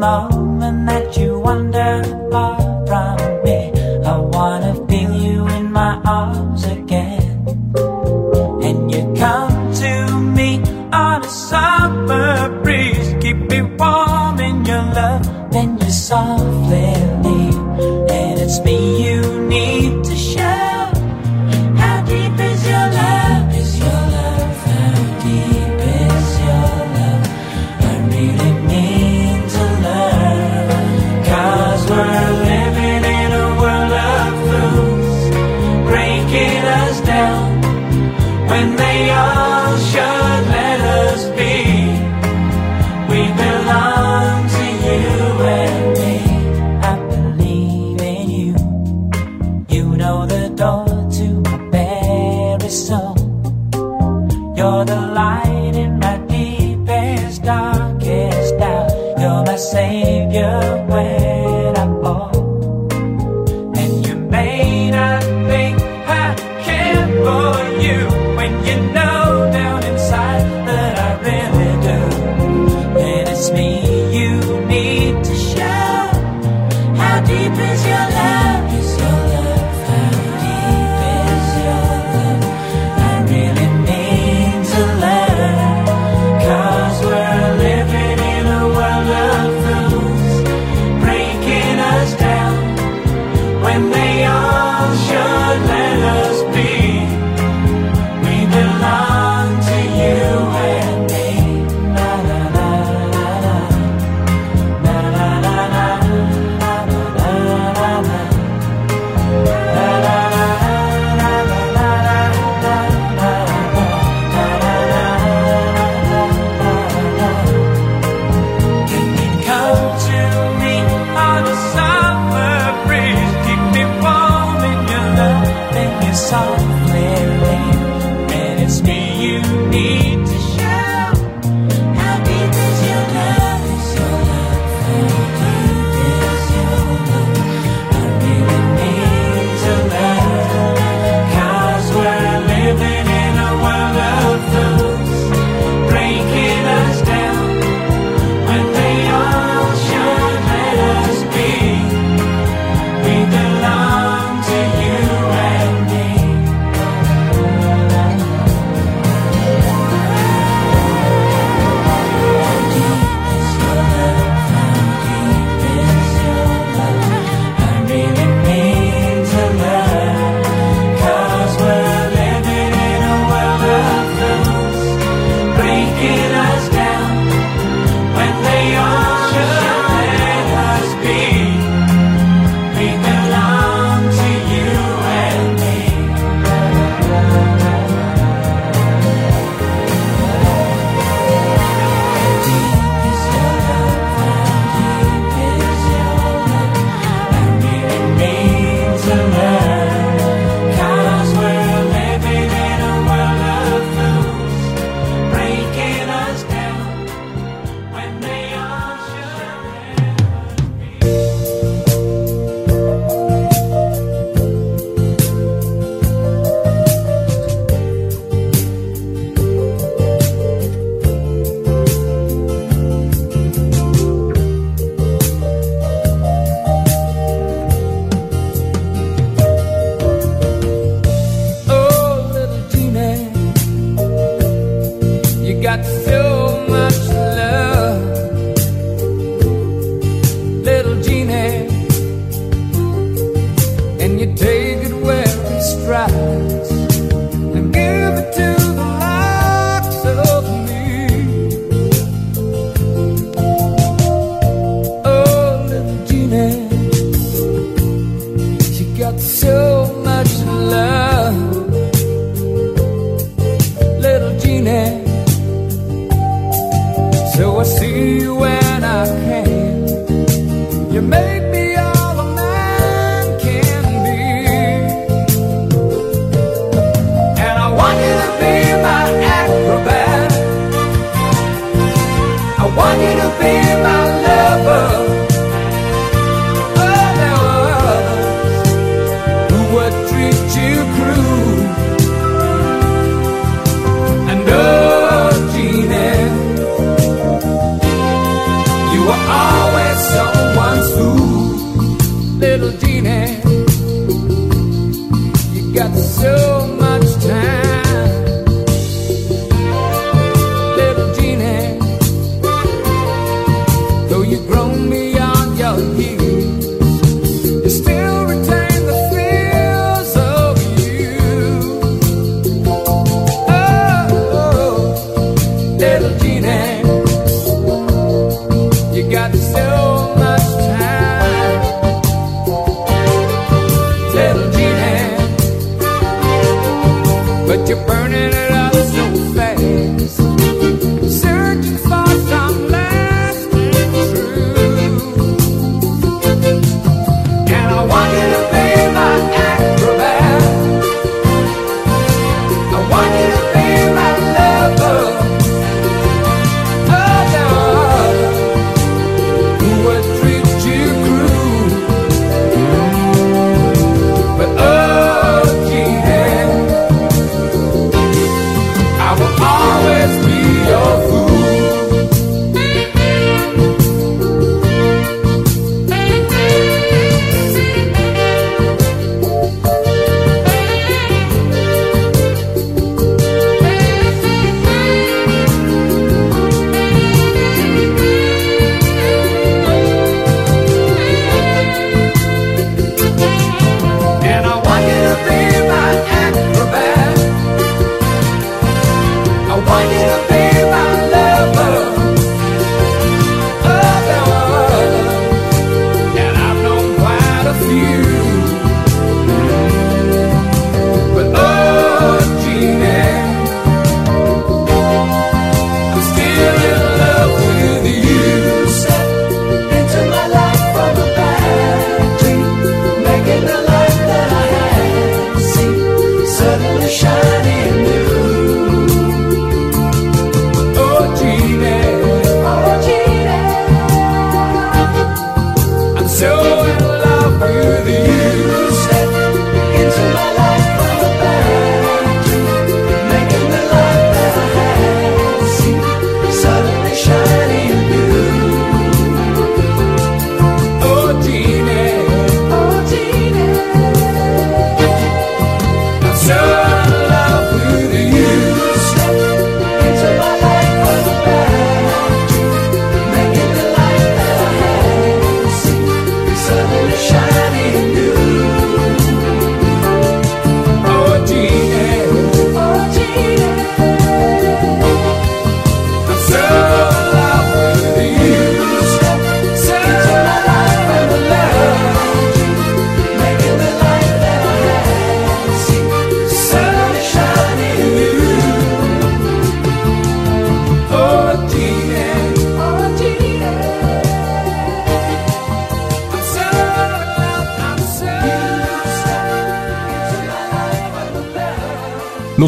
[0.00, 1.40] moment that you
[11.30, 13.14] summer breeze.
[13.20, 16.90] Keep me warm in your love, then you softly
[17.24, 17.56] leave,
[18.10, 19.09] and it's me you.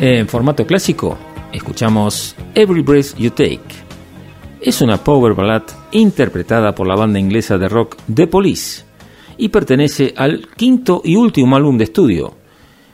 [0.00, 1.18] En formato clásico,
[1.52, 3.58] escuchamos Every Breath You Take.
[4.60, 8.84] Es una power ballad interpretada por la banda inglesa de rock The Police
[9.38, 12.36] y pertenece al quinto y último álbum de estudio,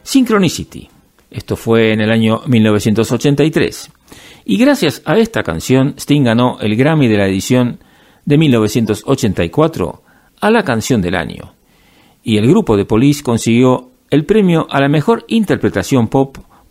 [0.02, 0.88] Synchronicity.
[1.30, 3.90] Esto fue en el año 1983.
[4.46, 7.80] Y gracias a esta canción, Sting ganó el Grammy de la edición
[8.24, 10.02] de 1984
[10.40, 11.52] a la canción del año.
[12.22, 16.38] Y el grupo de Police consiguió el premio a la mejor interpretación pop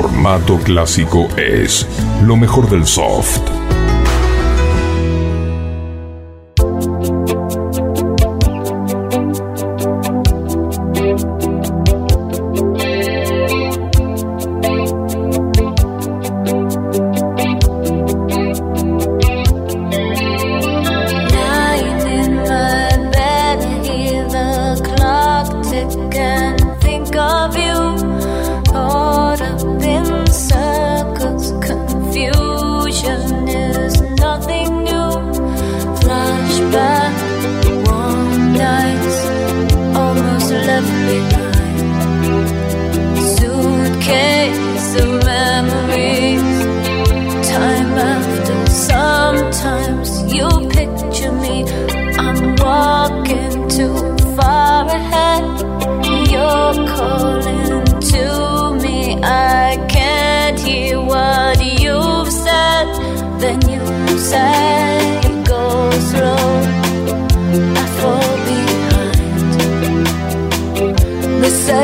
[0.00, 1.84] formato clásico es
[2.22, 3.57] lo mejor del soft.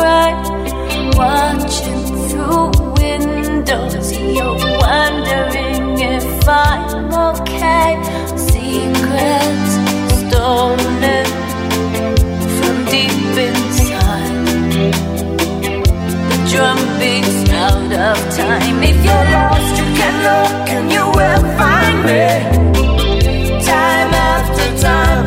[0.00, 7.90] To watching through windows, you're wondering if I'm okay.
[8.36, 9.72] Secrets
[10.20, 11.26] stolen
[12.56, 14.38] from deep inside.
[16.30, 18.82] The drum beats out of time.
[18.82, 22.24] If you're lost, you can look and you will find me
[23.64, 25.26] time after time.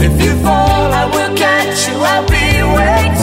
[0.00, 1.94] If you fall, I will catch you.
[1.94, 2.37] I'll be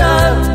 [0.00, 0.47] after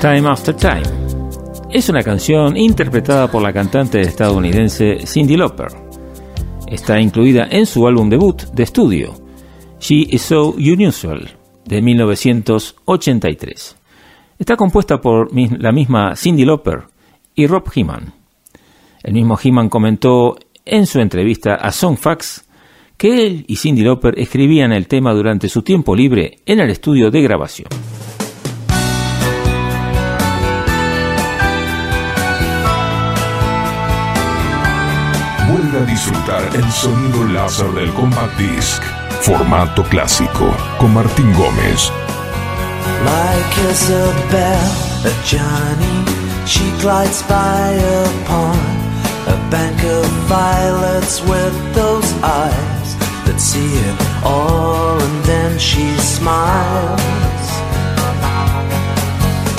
[0.00, 0.82] Time After Time.
[1.70, 5.68] Es una canción interpretada por la cantante estadounidense Cyndi Lauper.
[6.66, 9.12] Está incluida en su álbum debut de estudio,
[9.78, 11.28] She Is So Unusual,
[11.66, 13.76] de 1983.
[14.38, 16.84] Está compuesta por la misma Cyndi Lauper
[17.34, 18.14] y Rob Heeman.
[19.02, 22.46] El mismo Heeman comentó en su entrevista a Songfax
[22.96, 27.10] que él y Cyndi Lauper escribían el tema durante su tiempo libre en el estudio
[27.10, 27.68] de grabación.
[35.72, 38.82] A disfrutar el sonido láser del Compact Disc.
[39.20, 41.92] Formato clásico con Martín Gómez.
[43.04, 44.58] Like Isabel,
[45.04, 46.04] a Johnny,
[46.44, 48.58] she glides by upon
[49.28, 57.00] a bank of violets with those eyes that see it all and then she smiles.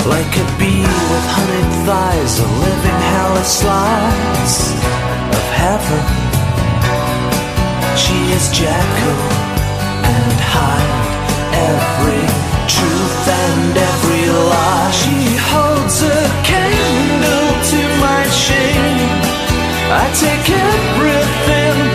[0.04, 5.01] Like a bee with honeyed thighs, a living hellish slice of
[5.62, 6.04] heaven.
[8.02, 9.22] She is Jekyll
[10.12, 10.94] and hide
[11.70, 12.24] every
[12.74, 14.90] truth and every lie.
[15.02, 15.18] She
[15.50, 19.10] holds a candle to my shame.
[20.02, 21.91] I take everything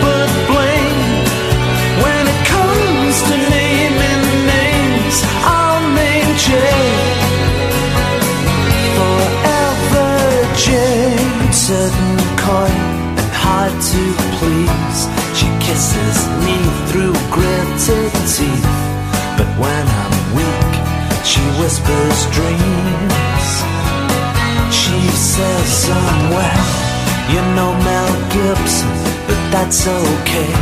[15.78, 16.58] kisses me
[16.90, 18.66] through gritted teeth.
[19.38, 20.72] But when I'm weak,
[21.22, 23.48] she whispers dreams.
[24.74, 26.62] She says somewhere,
[27.32, 28.90] you know Mel Gibson,
[29.28, 30.52] but that's okay.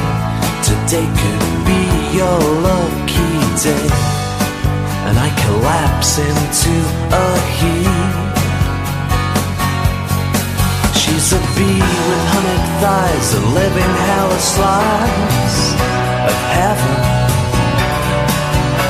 [0.68, 1.82] Today could be
[2.18, 2.38] your
[2.68, 3.32] lucky
[3.64, 3.88] day.
[5.06, 6.74] And I collapse into
[7.24, 8.25] a heap.
[11.06, 11.78] She's a bee
[12.08, 15.60] with honey thighs, a living hell of slice
[16.30, 16.94] of heaven.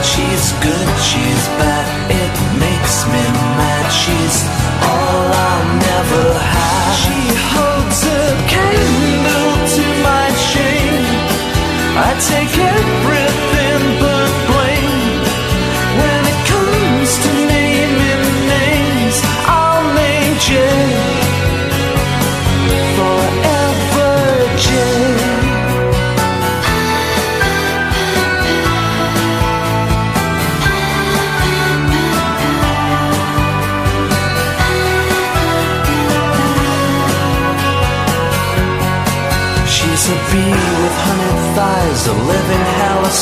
[0.03, 3.23] She's good, she's bad, it makes me
[3.61, 3.86] mad.
[3.93, 4.39] She's
[4.91, 7.16] all I'll never have.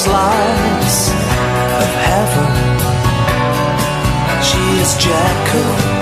[0.05, 1.09] Slice
[1.81, 2.53] of heaven.
[4.49, 5.94] She is Jekyll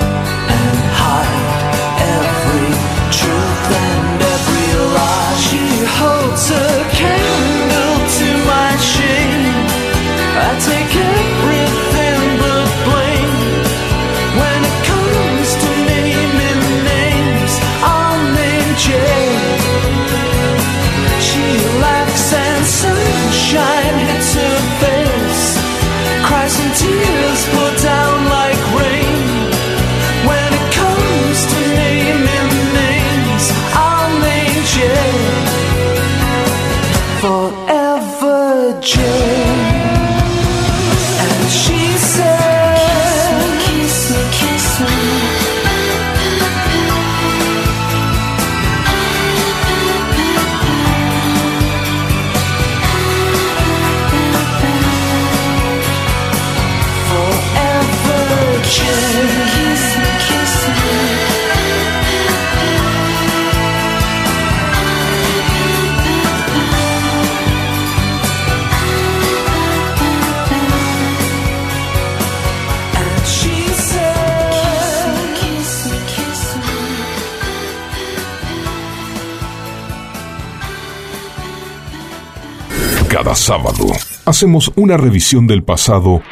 [83.43, 83.87] sábado
[84.25, 86.23] hacemos una revisión del pasado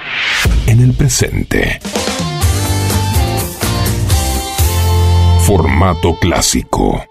[0.67, 1.81] en el presente.
[5.45, 7.10] Formato clásico.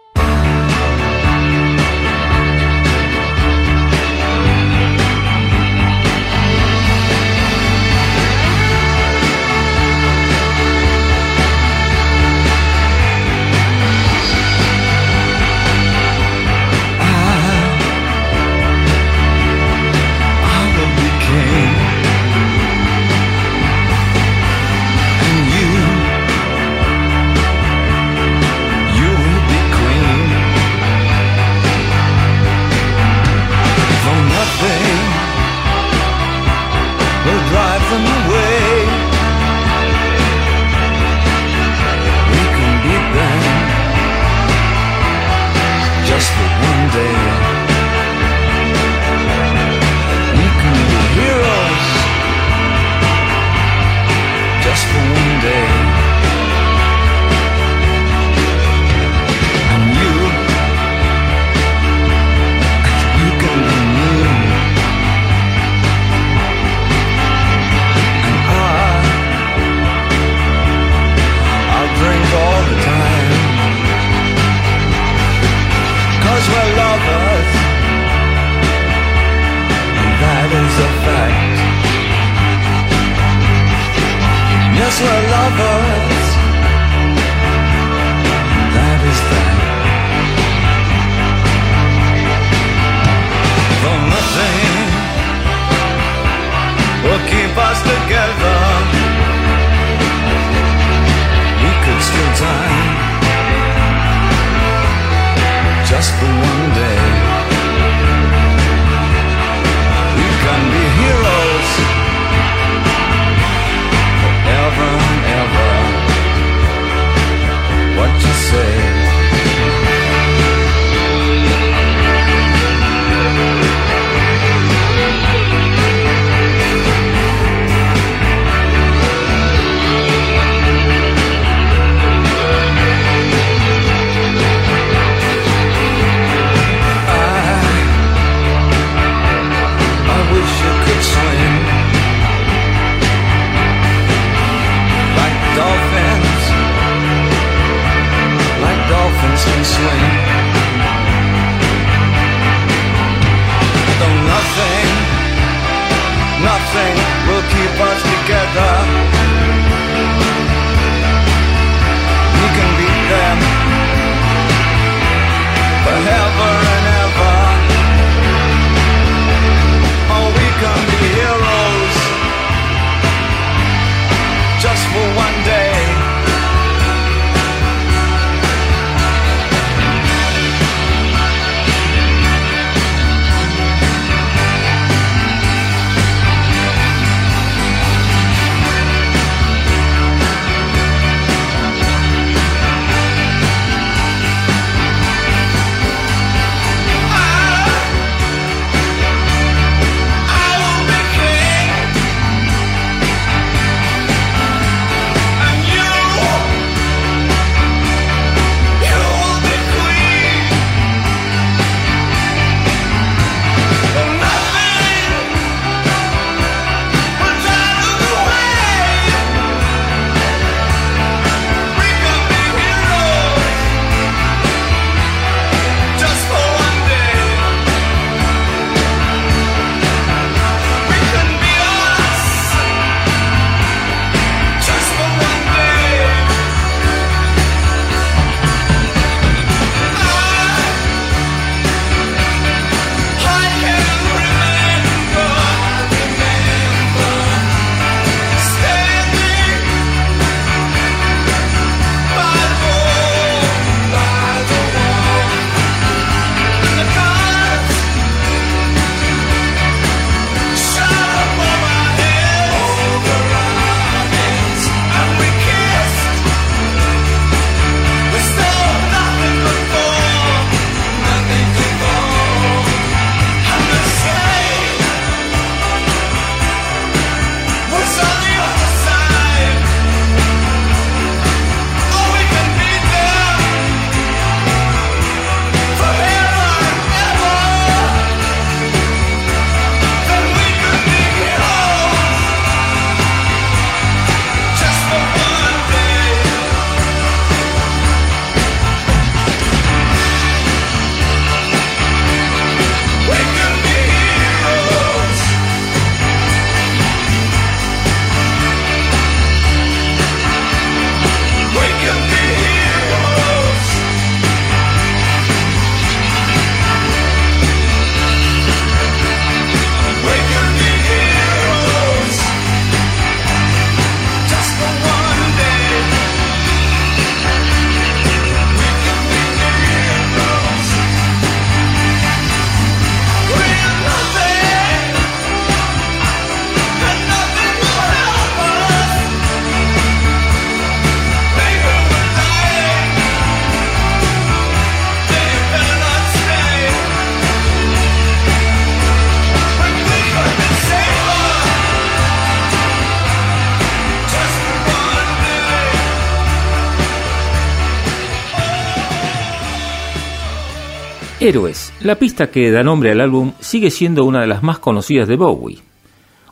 [361.30, 365.08] Héroes, la pista que da nombre al álbum, sigue siendo una de las más conocidas
[365.08, 365.59] de Bowie.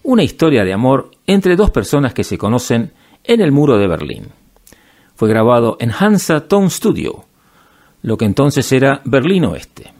[0.01, 2.93] Una historia de amor entre dos personas que se conocen
[3.24, 4.30] en el muro de Berlín.
[5.14, 7.26] Fue grabado en Hansa Tone Studio,
[8.01, 9.93] lo que entonces era Berlín Oeste.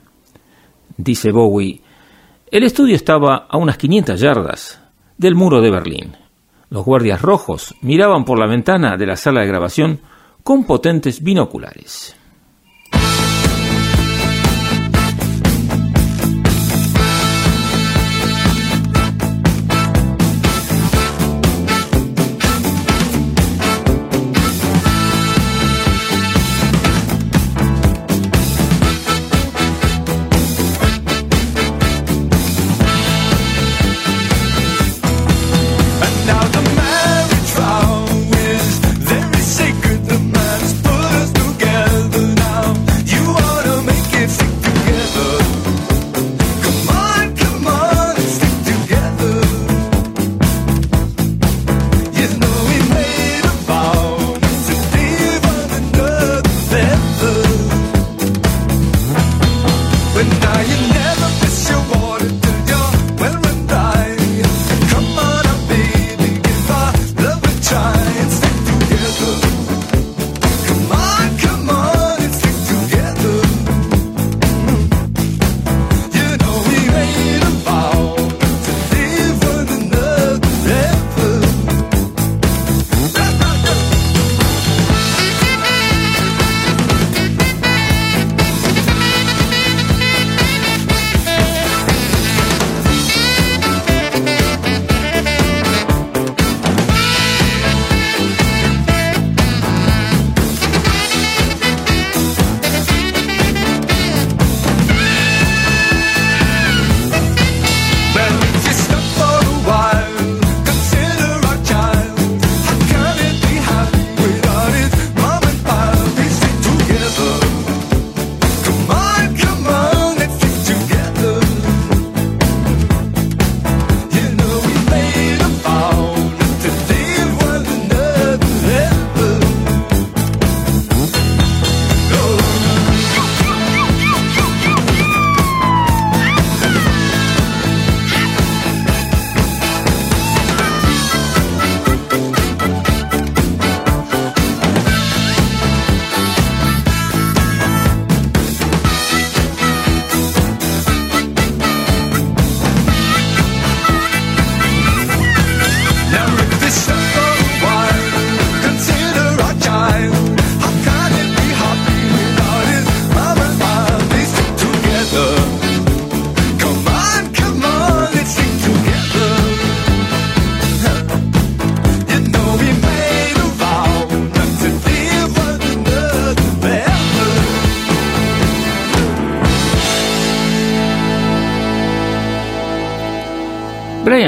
[0.98, 1.80] Dice Bowie,
[2.50, 4.82] el estudio estaba a unas 500 yardas
[5.16, 6.17] del muro de Berlín.
[6.72, 10.00] Los guardias rojos miraban por la ventana de la sala de grabación
[10.42, 12.17] con potentes binoculares.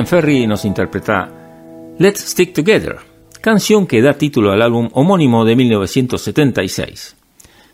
[0.10, 1.30] Ferry nos interpreta
[2.00, 2.98] Let's Stick Together,
[3.42, 7.16] canción que da título al álbum homónimo de 1976,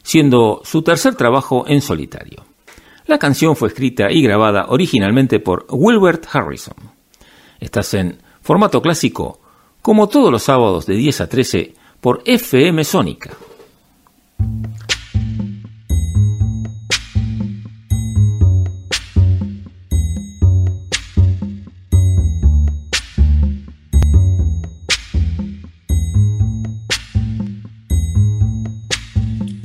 [0.04, 2.44] siendo su tercer trabajo en solitario.
[3.06, 6.76] La canción fue escrita y grabada originalmente por Wilbert Harrison.
[7.62, 9.40] Estás en formato clásico,
[9.82, 13.30] como todos los sábados de 10 a 13 por FM Sónica.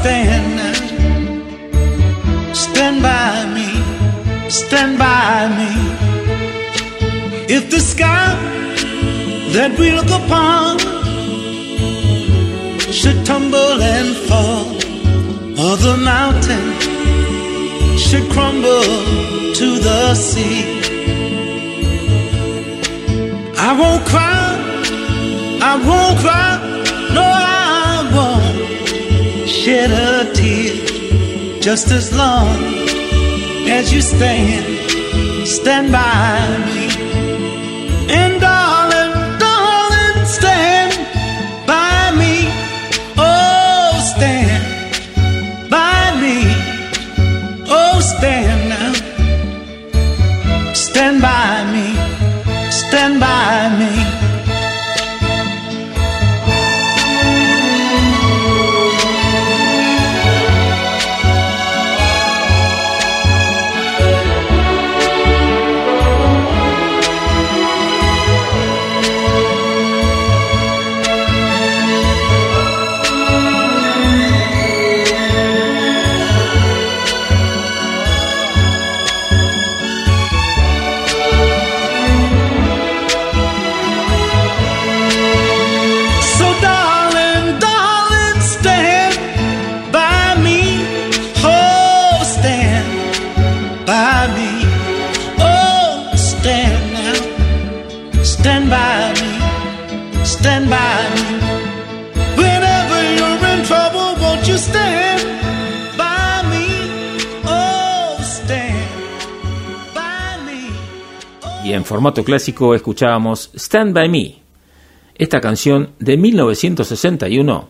[0.00, 0.76] Stand.
[2.56, 3.68] Stand by me.
[4.48, 5.70] Stand by me.
[7.56, 8.28] If the sky
[9.54, 10.78] that we look upon
[12.98, 14.66] should tumble and fall,
[15.62, 16.66] or the mountain
[17.98, 18.90] should crumble
[19.58, 20.60] to the sea.
[23.68, 24.44] I won't cry,
[25.70, 26.59] I won't cry,
[29.60, 31.60] shed a tear.
[31.60, 32.48] Just as long
[33.68, 36.88] as you stand, stand by me.
[38.20, 38.40] And
[111.90, 114.36] formato clásico escuchábamos Stand By Me.
[115.16, 117.68] Esta canción de 1961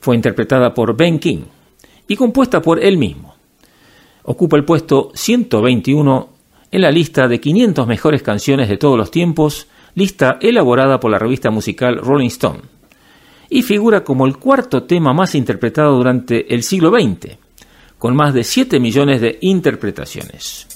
[0.00, 1.42] fue interpretada por Ben King
[2.08, 3.36] y compuesta por él mismo.
[4.24, 6.28] Ocupa el puesto 121
[6.72, 11.20] en la lista de 500 mejores canciones de todos los tiempos, lista elaborada por la
[11.20, 12.62] revista musical Rolling Stone,
[13.48, 17.36] y figura como el cuarto tema más interpretado durante el siglo XX,
[17.98, 20.67] con más de 7 millones de interpretaciones.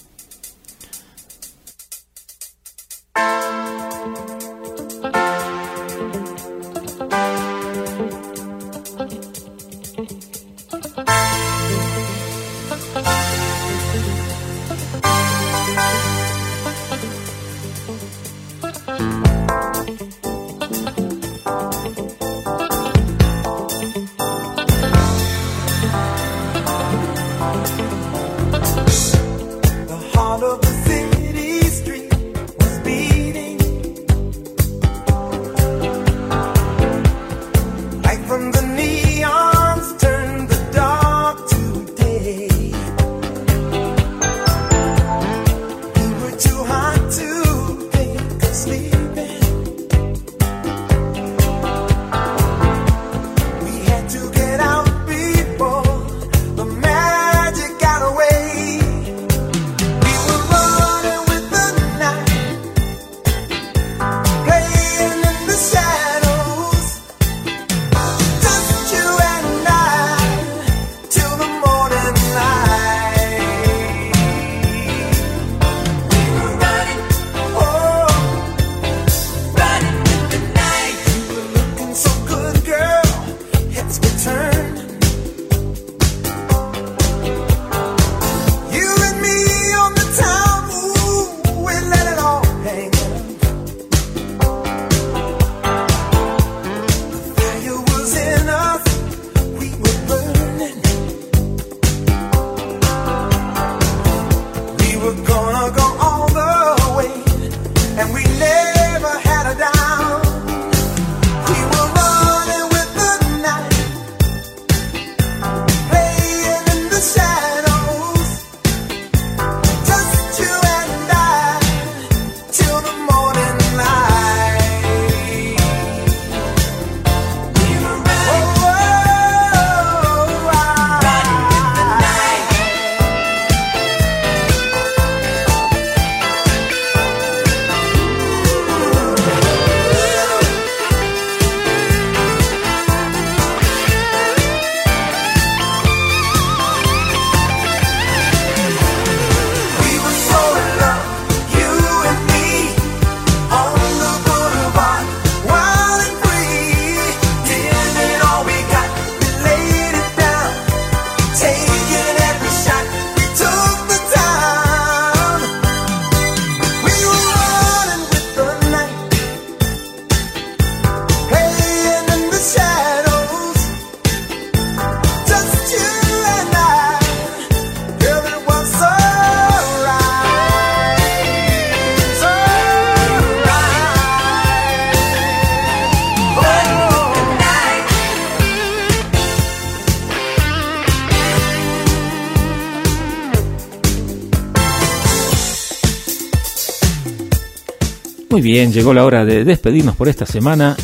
[198.32, 200.74] Muy bien, llegó la hora de despedirnos por esta semana.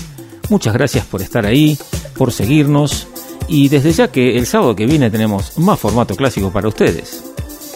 [0.51, 1.79] Muchas gracias por estar ahí,
[2.15, 3.09] por seguirnos
[3.49, 7.25] y desde ya que el sábado que viene tenemos más formato clásico para ustedes.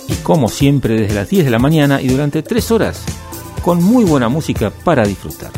[0.09, 3.03] Y como siempre desde las 10 de la mañana y durante 3 horas
[3.63, 5.53] con muy buena música para disfrutar.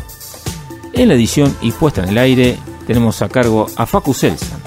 [0.93, 4.61] En la edición y puesta en el aire tenemos a cargo a Facu Selsan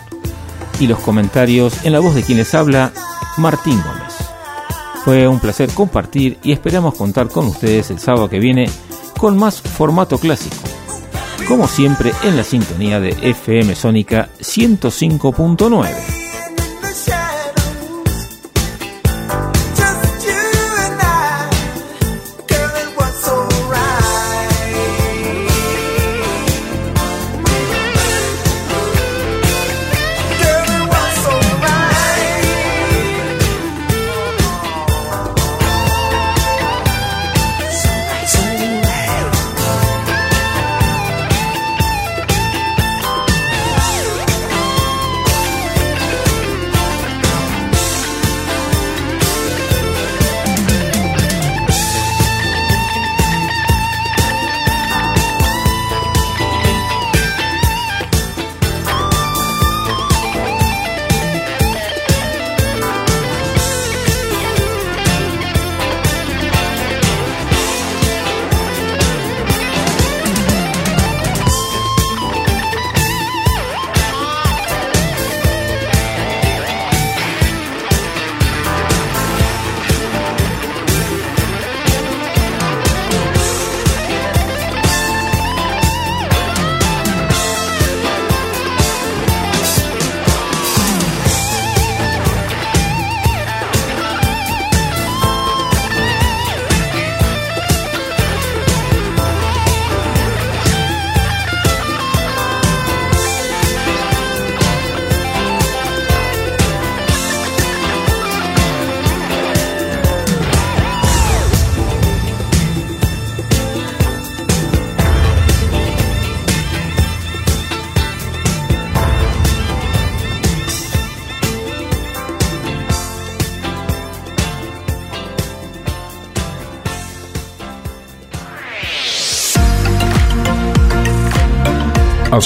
[0.78, 2.92] y los comentarios en la voz de quien les habla,
[3.38, 4.14] Martín Gómez.
[5.06, 8.68] Fue un placer compartir y esperamos contar con ustedes el sábado que viene
[9.18, 10.56] con más formato clásico.
[11.46, 16.17] Como siempre en la sintonía de FM Sónica 105.9.